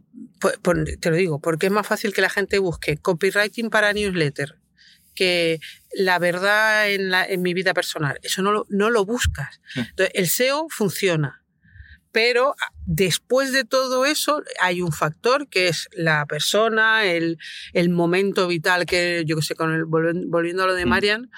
te 1.00 1.10
lo 1.10 1.16
digo, 1.16 1.40
porque 1.40 1.66
es 1.66 1.72
más 1.72 1.86
fácil 1.86 2.12
que 2.12 2.20
la 2.20 2.28
gente 2.30 2.58
busque 2.58 2.96
copywriting 2.98 3.70
para 3.70 3.92
newsletter 3.92 4.58
que 5.14 5.60
la 5.92 6.18
verdad 6.18 6.90
en, 6.90 7.10
la- 7.10 7.26
en 7.26 7.42
mi 7.42 7.52
vida 7.52 7.74
personal. 7.74 8.18
Eso 8.22 8.40
no 8.42 8.50
lo, 8.52 8.66
no 8.70 8.88
lo 8.90 9.04
buscas. 9.04 9.60
Entonces, 9.76 10.10
el 10.14 10.26
SEO 10.26 10.66
funciona. 10.70 11.44
Pero 12.12 12.54
después 12.86 13.52
de 13.52 13.64
todo 13.64 14.04
eso 14.06 14.42
hay 14.60 14.82
un 14.82 14.92
factor 14.92 15.48
que 15.48 15.68
es 15.68 15.88
la 15.92 16.24
persona, 16.26 17.04
el, 17.04 17.38
el 17.72 17.88
momento 17.90 18.46
vital 18.48 18.84
que, 18.86 19.24
yo 19.26 19.36
que 19.36 19.42
sé, 19.42 19.54
con 19.54 19.72
el, 19.74 19.84
volviendo 19.84 20.62
a 20.64 20.66
lo 20.66 20.74
de 20.74 20.84
Mm. 20.86 20.88
Marian, 20.88 21.30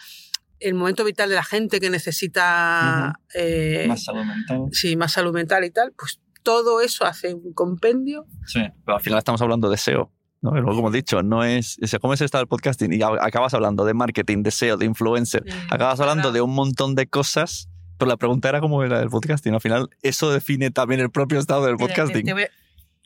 el 0.61 0.75
momento 0.75 1.05
vital 1.05 1.29
de 1.29 1.35
la 1.37 1.45
gente 1.45 1.79
que 1.81 1.91
necesita 1.91 3.21
eh, 3.35 3.89
salud 3.97 4.25
mental. 4.25 4.63
sí, 4.73 4.97
más 4.97 5.13
salud 5.13 5.33
mental 5.33 5.65
y 5.65 5.71
tal, 5.71 5.93
pues 5.97 6.21
todo 6.45 6.81
eso 6.81 7.05
hace 7.05 7.35
un 7.35 7.53
compendio. 7.53 8.27
Sí, 8.47 8.61
pero 8.85 8.97
al 8.99 9.03
final 9.03 9.19
estamos 9.19 9.43
hablando 9.43 9.69
de 9.69 9.77
SEO. 9.77 10.13
¿no? 10.43 10.51
Luego, 10.53 10.77
como 10.77 10.91
he 10.91 10.93
dicho, 10.93 11.23
no 11.23 11.43
es. 11.43 11.79
o 11.83 11.87
sea, 11.87 11.99
¿Cómo 11.99 12.13
es 12.15 12.21
esto 12.21 12.39
del 12.39 12.47
podcasting? 12.47 12.93
Y 12.93 13.01
acabas 13.03 13.55
hablando 13.55 13.85
de 13.85 13.95
marketing, 13.95 14.43
de 14.43 14.51
SEO, 14.53 14.77
de 14.77 14.85
influencer. 14.85 15.43
Acabas 15.71 15.99
hablando 16.01 16.31
de 16.33 16.41
un 16.43 16.55
montón 16.55 16.95
de 16.95 17.07
cosas, 17.07 17.69
pero 17.99 18.09
la 18.11 18.19
pregunta 18.19 18.51
era 18.51 18.61
cómo 18.61 18.85
era 18.85 19.01
el 19.01 19.09
podcasting. 19.09 19.55
Al 19.55 19.61
final, 19.63 19.89
eso 20.03 20.31
define 20.31 20.71
también 20.71 21.01
el 21.01 21.11
propio 21.11 21.39
estado 21.39 21.65
del 21.65 21.77
Mira, 21.77 21.87
podcasting. 21.89 22.27
Te 22.27 22.33
voy, 22.35 22.45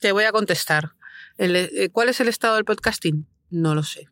te 0.00 0.12
voy 0.12 0.24
a 0.24 0.32
contestar. 0.32 0.90
El- 1.36 1.54
eh, 1.54 1.88
¿Cuál 1.92 2.08
es 2.08 2.20
el 2.20 2.26
estado 2.28 2.56
del 2.56 2.64
podcasting? 2.64 3.28
No 3.50 3.74
lo 3.76 3.84
sé. 3.84 4.08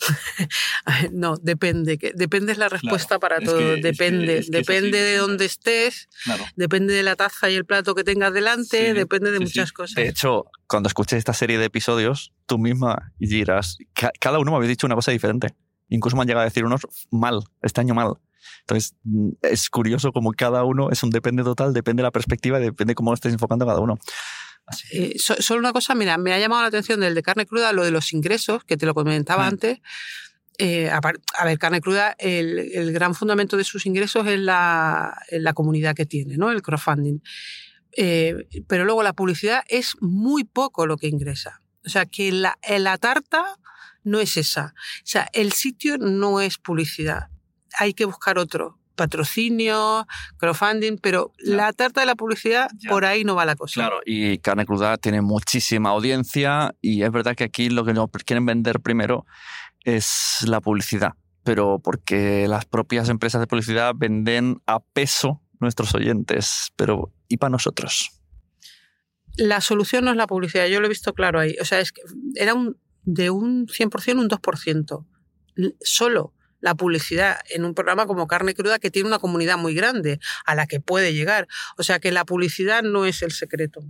No, 1.12 1.36
depende. 1.36 1.98
que- 1.98 2.12
Depende 2.14 2.52
es 2.52 2.58
la 2.58 2.68
respuesta 2.68 3.18
para 3.18 3.40
todo. 3.40 3.58
que- 3.58 3.74
es 3.74 3.76
que- 3.76 3.82
depende. 3.82 4.38
es 4.38 4.50
que 4.50 4.58
es 4.58 4.66
depende 4.66 4.98
de 4.98 5.16
dónde 5.16 5.44
estés, 5.44 6.08
Claro. 6.24 6.44
depende 6.56 6.94
de 6.94 7.02
la 7.02 7.16
taza 7.16 7.50
y 7.50 7.54
el 7.54 7.64
plato 7.64 7.94
que 7.94 8.04
tengas 8.04 8.32
delante, 8.32 8.88
Sí, 8.88 8.92
depende 8.92 9.30
de 9.30 9.38
sí, 9.38 9.44
muchas 9.44 9.68
sí. 9.68 9.74
cosas. 9.74 9.94
De 9.96 10.08
hecho, 10.08 10.44
cuando 10.66 10.88
escuches 10.88 11.18
esta 11.18 11.32
serie 11.34 11.58
de 11.58 11.66
episodios, 11.66 12.32
tú 12.46 12.58
misma 12.58 13.12
dirás, 13.18 13.78
ca- 13.92 14.12
cada 14.20 14.38
uno 14.38 14.50
me 14.52 14.56
habéis 14.56 14.70
dicho 14.70 14.86
una 14.86 14.94
cosa 14.96 15.10
diferente. 15.12 15.54
Incluso 15.88 16.16
me 16.16 16.22
han 16.22 16.28
llegado 16.28 16.42
a 16.42 16.44
decir 16.44 16.64
unos 16.64 16.82
mal, 17.10 17.42
este 17.62 17.80
año 17.80 17.94
mal. 17.94 18.14
Entonces, 18.60 18.94
mm, 19.04 19.30
es 19.42 19.68
curioso 19.68 20.12
como 20.12 20.32
cada 20.32 20.64
uno 20.64 20.90
es 20.90 21.02
un 21.02 21.10
depende 21.10 21.42
total, 21.42 21.72
depende 21.72 22.00
de 22.02 22.04
la 22.04 22.10
perspectiva 22.12 22.58
y 22.60 22.62
depende 22.64 22.94
cómo 22.94 23.10
lo 23.10 23.14
estés 23.14 23.32
enfocando 23.32 23.66
cada 23.66 23.80
uno. 23.80 23.98
Eh, 24.92 25.14
so- 25.18 25.40
solo 25.40 25.60
una 25.60 25.72
cosa, 25.72 25.94
mira, 25.94 26.16
me 26.18 26.32
ha 26.32 26.38
llamado 26.38 26.62
la 26.62 26.68
atención 26.68 27.00
del 27.00 27.14
de 27.14 27.22
carne 27.22 27.46
cruda, 27.46 27.72
lo 27.72 27.84
de 27.84 27.90
los 27.90 28.12
ingresos, 28.12 28.64
que 28.64 28.76
te 28.76 28.86
lo 28.86 28.94
comentaba 28.94 29.44
Mm. 29.44 29.48
antes. 29.48 29.78
Eh, 30.58 30.90
a 30.90 31.00
ver, 31.44 31.58
carne 31.58 31.80
cruda, 31.80 32.14
el, 32.18 32.58
el 32.58 32.92
gran 32.92 33.14
fundamento 33.14 33.56
de 33.56 33.64
sus 33.64 33.86
ingresos 33.86 34.26
es 34.26 34.38
la, 34.38 35.16
es 35.28 35.40
la 35.40 35.54
comunidad 35.54 35.94
que 35.94 36.04
tiene, 36.06 36.36
¿no? 36.36 36.50
El 36.50 36.60
crowdfunding. 36.62 37.20
Eh, 37.96 38.46
pero 38.68 38.84
luego 38.84 39.02
la 39.02 39.14
publicidad 39.14 39.62
es 39.68 39.94
muy 40.00 40.44
poco 40.44 40.86
lo 40.86 40.96
que 40.96 41.08
ingresa. 41.08 41.62
O 41.84 41.88
sea, 41.88 42.04
que 42.06 42.30
la, 42.30 42.58
la 42.78 42.98
tarta 42.98 43.58
no 44.04 44.20
es 44.20 44.36
esa. 44.36 44.74
O 45.02 45.06
sea, 45.06 45.28
el 45.32 45.52
sitio 45.52 45.96
no 45.98 46.40
es 46.40 46.58
publicidad. 46.58 47.28
Hay 47.78 47.94
que 47.94 48.04
buscar 48.04 48.38
otro. 48.38 48.78
Patrocinio, 48.96 50.06
crowdfunding, 50.38 50.98
pero 50.98 51.32
Ya. 51.44 51.56
la 51.56 51.72
tarta 51.72 52.00
de 52.00 52.06
la 52.06 52.14
publicidad, 52.14 52.68
Ya. 52.78 52.90
por 52.90 53.04
ahí 53.04 53.24
no 53.24 53.34
va 53.34 53.44
la 53.44 53.56
cosa. 53.56 53.74
Claro, 53.80 54.00
y 54.04 54.38
Carne 54.38 54.66
Cruda 54.66 54.96
tiene 54.98 55.20
muchísima 55.22 55.90
audiencia 55.90 56.74
y 56.80 57.02
es 57.02 57.10
verdad 57.10 57.34
que 57.34 57.44
aquí 57.44 57.70
lo 57.70 57.84
que 57.84 57.92
nos 57.94 58.08
quieren 58.24 58.46
vender 58.46 58.80
primero 58.80 59.24
es 59.84 60.38
la 60.46 60.60
publicidad, 60.60 61.12
pero 61.42 61.78
porque 61.82 62.46
las 62.48 62.64
propias 62.66 63.08
empresas 63.08 63.40
de 63.40 63.46
publicidad 63.46 63.92
venden 63.96 64.60
a 64.66 64.80
peso 64.80 65.40
nuestros 65.60 65.94
oyentes, 65.94 66.72
pero 66.76 67.12
¿y 67.28 67.36
para 67.36 67.50
nosotros? 67.50 68.10
La 69.36 69.60
solución 69.60 70.04
no 70.04 70.10
es 70.10 70.16
la 70.16 70.26
publicidad, 70.26 70.66
yo 70.66 70.80
lo 70.80 70.86
he 70.86 70.88
visto 70.90 71.14
claro 71.14 71.38
ahí. 71.40 71.54
O 71.60 71.64
sea, 71.64 71.80
es 71.80 71.92
que 71.92 72.02
era 72.34 72.52
un, 72.54 72.76
de 73.04 73.30
un 73.30 73.66
100% 73.66 74.18
un 74.18 74.28
2%. 74.28 75.06
L- 75.56 75.74
Solo 75.80 76.34
la 76.60 76.74
publicidad 76.74 77.38
en 77.50 77.64
un 77.64 77.74
programa 77.74 78.06
como 78.06 78.26
Carne 78.26 78.54
Cruda 78.54 78.78
que 78.78 78.90
tiene 78.90 79.08
una 79.08 79.18
comunidad 79.18 79.58
muy 79.58 79.74
grande 79.74 80.20
a 80.44 80.54
la 80.54 80.66
que 80.66 80.80
puede 80.80 81.14
llegar. 81.14 81.48
O 81.76 81.82
sea 81.82 81.98
que 81.98 82.12
la 82.12 82.24
publicidad 82.24 82.82
no 82.82 83.06
es 83.06 83.22
el 83.22 83.32
secreto. 83.32 83.82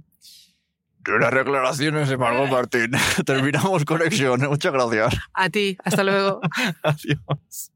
Unas 1.09 1.33
declaraciones 1.33 2.09
de 2.09 2.17
Margot 2.17 2.49
Martín. 2.51 2.91
Terminamos 3.27 3.85
conexión. 3.85 4.41
Muchas 4.41 4.73
gracias. 4.73 5.15
A 5.35 5.51
ti, 5.51 5.77
hasta 5.85 6.05
luego. 6.05 6.41
Adiós. 6.83 7.73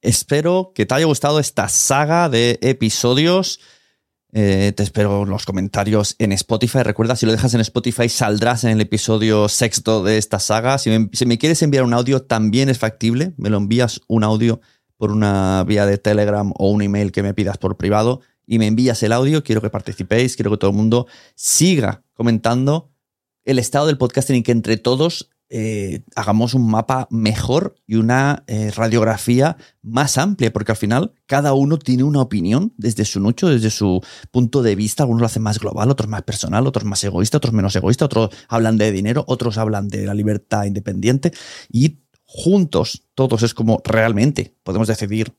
Espero 0.00 0.72
que 0.74 0.86
te 0.86 0.94
haya 0.94 1.06
gustado 1.06 1.40
esta 1.40 1.68
saga 1.68 2.28
de 2.28 2.58
episodios. 2.62 3.60
Eh, 4.32 4.72
te 4.76 4.82
espero 4.82 5.24
los 5.24 5.46
comentarios 5.46 6.14
en 6.18 6.32
Spotify. 6.32 6.82
Recuerda, 6.82 7.16
si 7.16 7.24
lo 7.24 7.32
dejas 7.32 7.54
en 7.54 7.60
Spotify, 7.60 8.08
saldrás 8.08 8.64
en 8.64 8.70
el 8.70 8.80
episodio 8.80 9.48
sexto 9.48 10.04
de 10.04 10.18
esta 10.18 10.38
saga. 10.38 10.78
Si 10.78 10.90
me, 10.90 11.08
si 11.12 11.24
me 11.24 11.38
quieres 11.38 11.62
enviar 11.62 11.84
un 11.84 11.94
audio, 11.94 12.22
también 12.22 12.68
es 12.68 12.78
factible. 12.78 13.32
Me 13.36 13.48
lo 13.50 13.56
envías 13.56 14.00
un 14.06 14.24
audio 14.24 14.60
por 14.98 15.12
una 15.12 15.64
vía 15.66 15.86
de 15.86 15.96
Telegram 15.96 16.52
o 16.56 16.70
un 16.70 16.82
email 16.82 17.12
que 17.12 17.22
me 17.22 17.32
pidas 17.32 17.56
por 17.56 17.76
privado 17.76 18.20
y 18.46 18.58
me 18.58 18.66
envías 18.66 19.02
el 19.02 19.12
audio. 19.12 19.42
Quiero 19.42 19.62
que 19.62 19.70
participéis, 19.70 20.36
quiero 20.36 20.50
que 20.50 20.58
todo 20.58 20.70
el 20.70 20.76
mundo 20.76 21.06
siga 21.34 22.02
comentando 22.14 22.90
el 23.44 23.58
estado 23.58 23.86
del 23.86 23.96
podcasting 23.96 24.36
y 24.36 24.42
que 24.42 24.52
entre 24.52 24.76
todos 24.76 25.30
eh, 25.50 26.02
hagamos 26.14 26.52
un 26.52 26.70
mapa 26.70 27.08
mejor 27.10 27.74
y 27.86 27.96
una 27.96 28.44
eh, 28.46 28.70
radiografía 28.74 29.56
más 29.82 30.18
amplia, 30.18 30.52
porque 30.52 30.72
al 30.72 30.76
final 30.76 31.12
cada 31.26 31.54
uno 31.54 31.78
tiene 31.78 32.02
una 32.02 32.20
opinión 32.20 32.74
desde 32.76 33.04
su 33.04 33.18
desde 33.18 33.70
su 33.70 34.02
punto 34.30 34.62
de 34.62 34.74
vista. 34.74 35.04
Algunos 35.04 35.20
lo 35.20 35.26
hacen 35.26 35.42
más 35.42 35.58
global, 35.58 35.90
otros 35.90 36.08
más 36.08 36.22
personal, 36.22 36.66
otros 36.66 36.84
más 36.84 37.02
egoísta, 37.02 37.38
otros 37.38 37.54
menos 37.54 37.74
egoísta, 37.76 38.04
otros 38.04 38.30
hablan 38.48 38.76
de 38.76 38.92
dinero, 38.92 39.24
otros 39.26 39.56
hablan 39.56 39.88
de 39.88 40.04
la 40.04 40.14
libertad 40.14 40.64
independiente 40.64 41.32
y 41.70 42.00
juntos 42.24 43.04
todos 43.14 43.42
es 43.42 43.54
como 43.54 43.80
realmente 43.84 44.54
podemos 44.62 44.86
decidir 44.86 45.34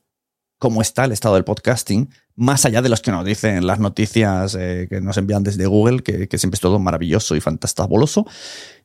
cómo 0.60 0.82
está 0.82 1.06
el 1.06 1.13
estado 1.13 1.36
del 1.36 1.45
podcasting, 1.45 2.10
más 2.36 2.65
allá 2.65 2.82
de 2.82 2.89
los 2.89 3.02
que 3.02 3.12
nos 3.12 3.26
dicen 3.26 3.65
las 3.65 3.80
noticias 3.80 4.56
eh, 4.60 4.88
que 4.89 5.00
nos 5.00 5.17
envían 5.17 5.41
desde 5.41 5.65
Google, 5.65 6.04
que, 6.04 6.28
que 6.28 6.38
siempre 6.38 6.56
es 6.56 6.62
todo 6.62 6.80
maravilloso 6.80 7.36
y 7.36 7.41
fantastabuloso. 7.41 8.26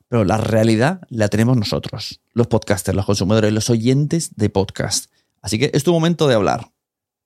Pero 0.08 0.24
la 0.24 0.36
realidad 0.36 1.00
la 1.08 1.28
tenemos 1.28 1.56
nosotros, 1.56 2.20
los 2.32 2.46
podcasters, 2.46 2.94
los 2.94 3.06
consumidores, 3.06 3.52
los 3.52 3.70
oyentes 3.70 4.34
de 4.36 4.50
podcast. 4.50 5.10
Así 5.40 5.58
que 5.58 5.70
es 5.74 5.84
tu 5.84 5.92
momento 5.92 6.28
de 6.28 6.34
hablar. 6.34 6.70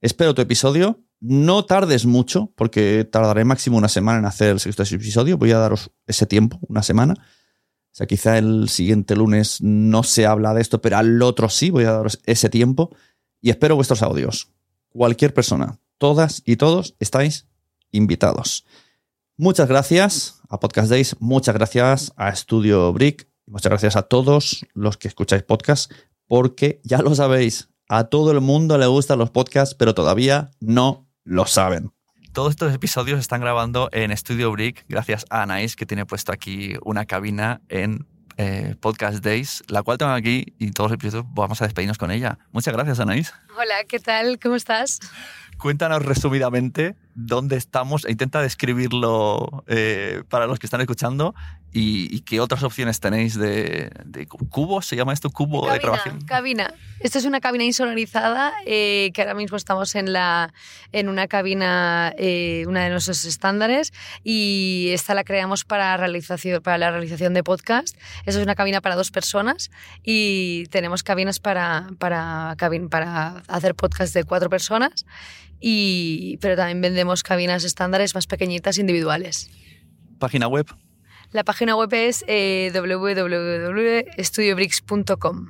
Espero 0.00 0.34
tu 0.34 0.42
episodio. 0.42 1.00
No 1.20 1.64
tardes 1.64 2.06
mucho, 2.06 2.52
porque 2.54 3.04
tardaré 3.04 3.44
máximo 3.44 3.76
una 3.76 3.88
semana 3.88 4.20
en 4.20 4.24
hacer 4.24 4.50
el 4.50 4.60
sexto 4.60 4.84
episodio. 4.84 5.36
Voy 5.36 5.50
a 5.50 5.58
daros 5.58 5.90
ese 6.06 6.26
tiempo, 6.26 6.58
una 6.68 6.82
semana. 6.82 7.14
O 7.14 7.94
sea, 7.98 8.06
quizá 8.06 8.38
el 8.38 8.68
siguiente 8.68 9.16
lunes 9.16 9.60
no 9.60 10.04
se 10.04 10.26
habla 10.26 10.54
de 10.54 10.60
esto, 10.60 10.80
pero 10.80 10.98
al 10.98 11.20
otro 11.22 11.48
sí, 11.48 11.70
voy 11.70 11.84
a 11.84 11.92
daros 11.92 12.20
ese 12.26 12.48
tiempo. 12.48 12.94
Y 13.40 13.50
espero 13.50 13.74
vuestros 13.74 14.02
audios. 14.02 14.52
Cualquier 14.90 15.34
persona, 15.34 15.80
todas 15.98 16.42
y 16.44 16.56
todos 16.56 16.94
estáis 17.00 17.46
invitados. 17.90 18.64
Muchas 19.36 19.68
gracias 19.68 20.37
a 20.48 20.60
Podcast 20.60 20.90
Days, 20.90 21.16
muchas 21.20 21.54
gracias 21.54 22.12
a 22.16 22.34
Studio 22.34 22.92
Brick, 22.92 23.28
muchas 23.46 23.70
gracias 23.70 23.96
a 23.96 24.02
todos 24.02 24.66
los 24.72 24.96
que 24.96 25.08
escucháis 25.08 25.42
podcast, 25.42 25.92
porque 26.26 26.80
ya 26.84 26.98
lo 26.98 27.14
sabéis, 27.14 27.68
a 27.88 28.04
todo 28.04 28.32
el 28.32 28.40
mundo 28.40 28.78
le 28.78 28.86
gustan 28.86 29.18
los 29.18 29.30
podcasts, 29.30 29.74
pero 29.74 29.94
todavía 29.94 30.50
no 30.60 31.06
lo 31.24 31.46
saben. 31.46 31.92
Todos 32.32 32.50
estos 32.50 32.72
episodios 32.72 33.18
están 33.18 33.40
grabando 33.40 33.88
en 33.92 34.16
Studio 34.16 34.50
Brick, 34.52 34.84
gracias 34.88 35.26
a 35.28 35.42
Anais, 35.42 35.76
que 35.76 35.86
tiene 35.86 36.06
puesto 36.06 36.32
aquí 36.32 36.74
una 36.82 37.04
cabina 37.04 37.60
en 37.68 38.06
eh, 38.36 38.76
Podcast 38.80 39.22
Days, 39.24 39.64
la 39.66 39.82
cual 39.82 39.98
tengo 39.98 40.12
aquí 40.12 40.54
y 40.58 40.70
todos 40.70 40.90
los 40.90 40.94
episodios 40.96 41.26
vamos 41.34 41.60
a 41.60 41.64
despedirnos 41.64 41.98
con 41.98 42.10
ella. 42.10 42.38
Muchas 42.52 42.72
gracias, 42.72 43.00
Anais. 43.00 43.34
Hola, 43.58 43.84
¿qué 43.88 43.98
tal? 43.98 44.38
¿Cómo 44.38 44.54
estás? 44.54 45.00
Cuéntanos 45.58 46.04
resumidamente 46.04 46.94
dónde 47.20 47.56
estamos 47.56 48.04
e 48.04 48.12
intenta 48.12 48.40
describirlo 48.40 49.64
eh, 49.66 50.22
para 50.28 50.46
los 50.46 50.60
que 50.60 50.66
están 50.66 50.80
escuchando 50.80 51.34
y, 51.72 52.20
qué 52.20 52.40
otras 52.40 52.62
opciones 52.62 52.98
tenéis 52.98 53.36
de, 53.36 53.90
de, 54.04 54.26
cubo, 54.26 54.80
se 54.82 54.96
llama 54.96 55.12
esto 55.12 55.30
cubo 55.30 55.70
de 55.70 55.78
grabación. 55.78 56.20
Cabina. 56.22 56.72
Esto 57.00 57.18
es 57.18 57.26
una 57.26 57.40
cabina 57.40 57.64
insonorizada 57.64 58.52
eh, 58.66 59.10
que 59.12 59.22
ahora 59.22 59.34
mismo 59.34 59.56
estamos 59.56 59.94
en, 59.94 60.12
la, 60.12 60.52
en 60.92 61.08
una 61.08 61.28
cabina, 61.28 62.12
eh, 62.16 62.64
una 62.66 62.84
de 62.84 62.90
nuestros 62.90 63.24
estándares 63.24 63.92
y 64.24 64.88
esta 64.92 65.14
la 65.14 65.24
creamos 65.24 65.64
para, 65.64 65.96
realización, 65.96 66.62
para 66.62 66.78
la 66.78 66.90
realización 66.90 67.34
de 67.34 67.44
podcast. 67.44 67.96
Esta 68.24 68.40
es 68.40 68.44
una 68.44 68.54
cabina 68.54 68.80
para 68.80 68.96
dos 68.96 69.10
personas 69.10 69.70
y 70.02 70.66
tenemos 70.70 71.02
cabinas 71.02 71.38
para, 71.38 71.88
para, 71.98 72.56
para 72.90 73.42
hacer 73.46 73.74
podcast 73.74 74.14
de 74.14 74.24
cuatro 74.24 74.48
personas 74.48 75.04
y, 75.60 76.38
pero 76.40 76.56
también 76.56 76.80
vendemos 76.80 77.22
cabinas 77.22 77.64
estándares 77.64 78.14
más 78.14 78.26
pequeñitas 78.26 78.78
individuales. 78.78 79.50
¿Página 80.18 80.48
web? 80.48 80.66
La 81.30 81.44
página 81.44 81.76
web 81.76 81.92
es 81.92 82.24
eh, 82.26 82.72
www.studiobricks.com. 82.74 85.48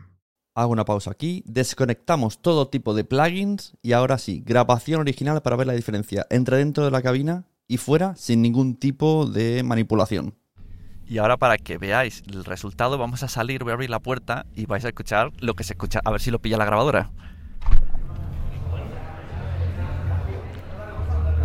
Hago 0.54 0.72
una 0.72 0.84
pausa 0.84 1.12
aquí, 1.12 1.44
desconectamos 1.46 2.42
todo 2.42 2.66
tipo 2.66 2.94
de 2.94 3.04
plugins 3.04 3.76
y 3.80 3.92
ahora 3.92 4.18
sí, 4.18 4.42
grabación 4.44 4.98
original 5.00 5.40
para 5.40 5.54
ver 5.54 5.68
la 5.68 5.74
diferencia 5.74 6.26
entre 6.30 6.56
dentro 6.56 6.84
de 6.84 6.90
la 6.90 7.00
cabina 7.00 7.44
y 7.68 7.76
fuera 7.76 8.16
sin 8.16 8.42
ningún 8.42 8.74
tipo 8.74 9.26
de 9.26 9.62
manipulación. 9.62 10.34
Y 11.06 11.18
ahora 11.18 11.36
para 11.36 11.58
que 11.58 11.78
veáis 11.78 12.24
el 12.26 12.44
resultado 12.44 12.98
vamos 12.98 13.22
a 13.22 13.28
salir, 13.28 13.62
voy 13.62 13.70
a 13.70 13.74
abrir 13.74 13.88
la 13.88 14.00
puerta 14.00 14.46
y 14.56 14.66
vais 14.66 14.84
a 14.84 14.88
escuchar 14.88 15.30
lo 15.38 15.54
que 15.54 15.62
se 15.62 15.74
escucha, 15.74 16.00
a 16.04 16.10
ver 16.10 16.20
si 16.20 16.32
lo 16.32 16.40
pilla 16.40 16.56
la 16.56 16.64
grabadora. 16.64 17.12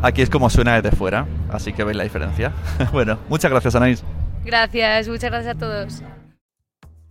Aquí 0.03 0.21
es 0.21 0.29
como 0.29 0.49
suena 0.49 0.81
desde 0.81 0.93
fuera, 0.95 1.25
así 1.49 1.71
que 1.71 1.85
veis 1.85 1.95
la 1.95 2.03
diferencia. 2.03 2.51
bueno, 2.91 3.17
muchas 3.29 3.49
gracias, 3.49 3.73
Anaís. 3.73 4.03
Gracias, 4.43 5.07
muchas 5.07 5.31
gracias 5.31 5.55
a 5.55 5.57
todos. 5.57 6.03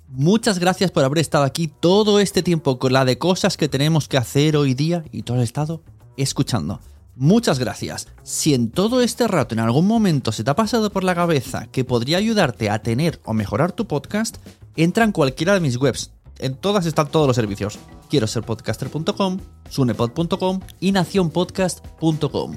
Muchas 0.09 0.59
gracias 0.59 0.91
por 0.91 1.03
haber 1.03 1.19
estado 1.19 1.45
aquí 1.45 1.69
todo 1.69 2.21
este 2.21 2.43
tiempo 2.43 2.79
con 2.79 2.93
la 2.93 3.07
de 3.07 3.17
cosas 3.17 3.57
que 3.57 3.71
tenemos 3.71 4.09
que 4.09 4.19
hacer 4.19 4.59
hoy 4.59 4.75
día 4.75 5.05
y 5.11 5.23
todo 5.23 5.39
el 5.39 5.43
estado 5.43 5.83
escuchando. 6.19 6.81
Muchas 7.17 7.59
gracias. 7.59 8.09
Si 8.25 8.53
en 8.53 8.71
todo 8.71 9.01
este 9.01 9.27
rato 9.27 9.55
en 9.55 9.61
algún 9.61 9.87
momento 9.87 10.31
se 10.31 10.45
te 10.45 10.51
ha 10.51 10.55
pasado 10.55 10.91
por 10.93 11.03
la 11.03 11.15
cabeza 11.15 11.69
que 11.73 11.85
podría 11.85 12.19
ayudarte 12.19 12.69
a 12.69 12.83
tener 12.83 13.21
o 13.25 13.33
mejorar 13.33 13.73
tu 13.73 13.87
podcast, 13.87 14.37
entra 14.77 15.05
en 15.05 15.13
cualquiera 15.13 15.55
de 15.55 15.61
mis 15.61 15.79
webs. 15.79 16.11
En 16.39 16.57
todas 16.57 16.85
están 16.85 17.09
todos 17.09 17.27
los 17.27 17.37
servicios. 17.37 17.79
Quiero 18.11 18.27
ser 18.27 18.43
podcaster.com, 18.43 19.39
sunepod.com 19.71 20.61
y 20.79 20.93
nacionpodcast.com. 20.93 22.57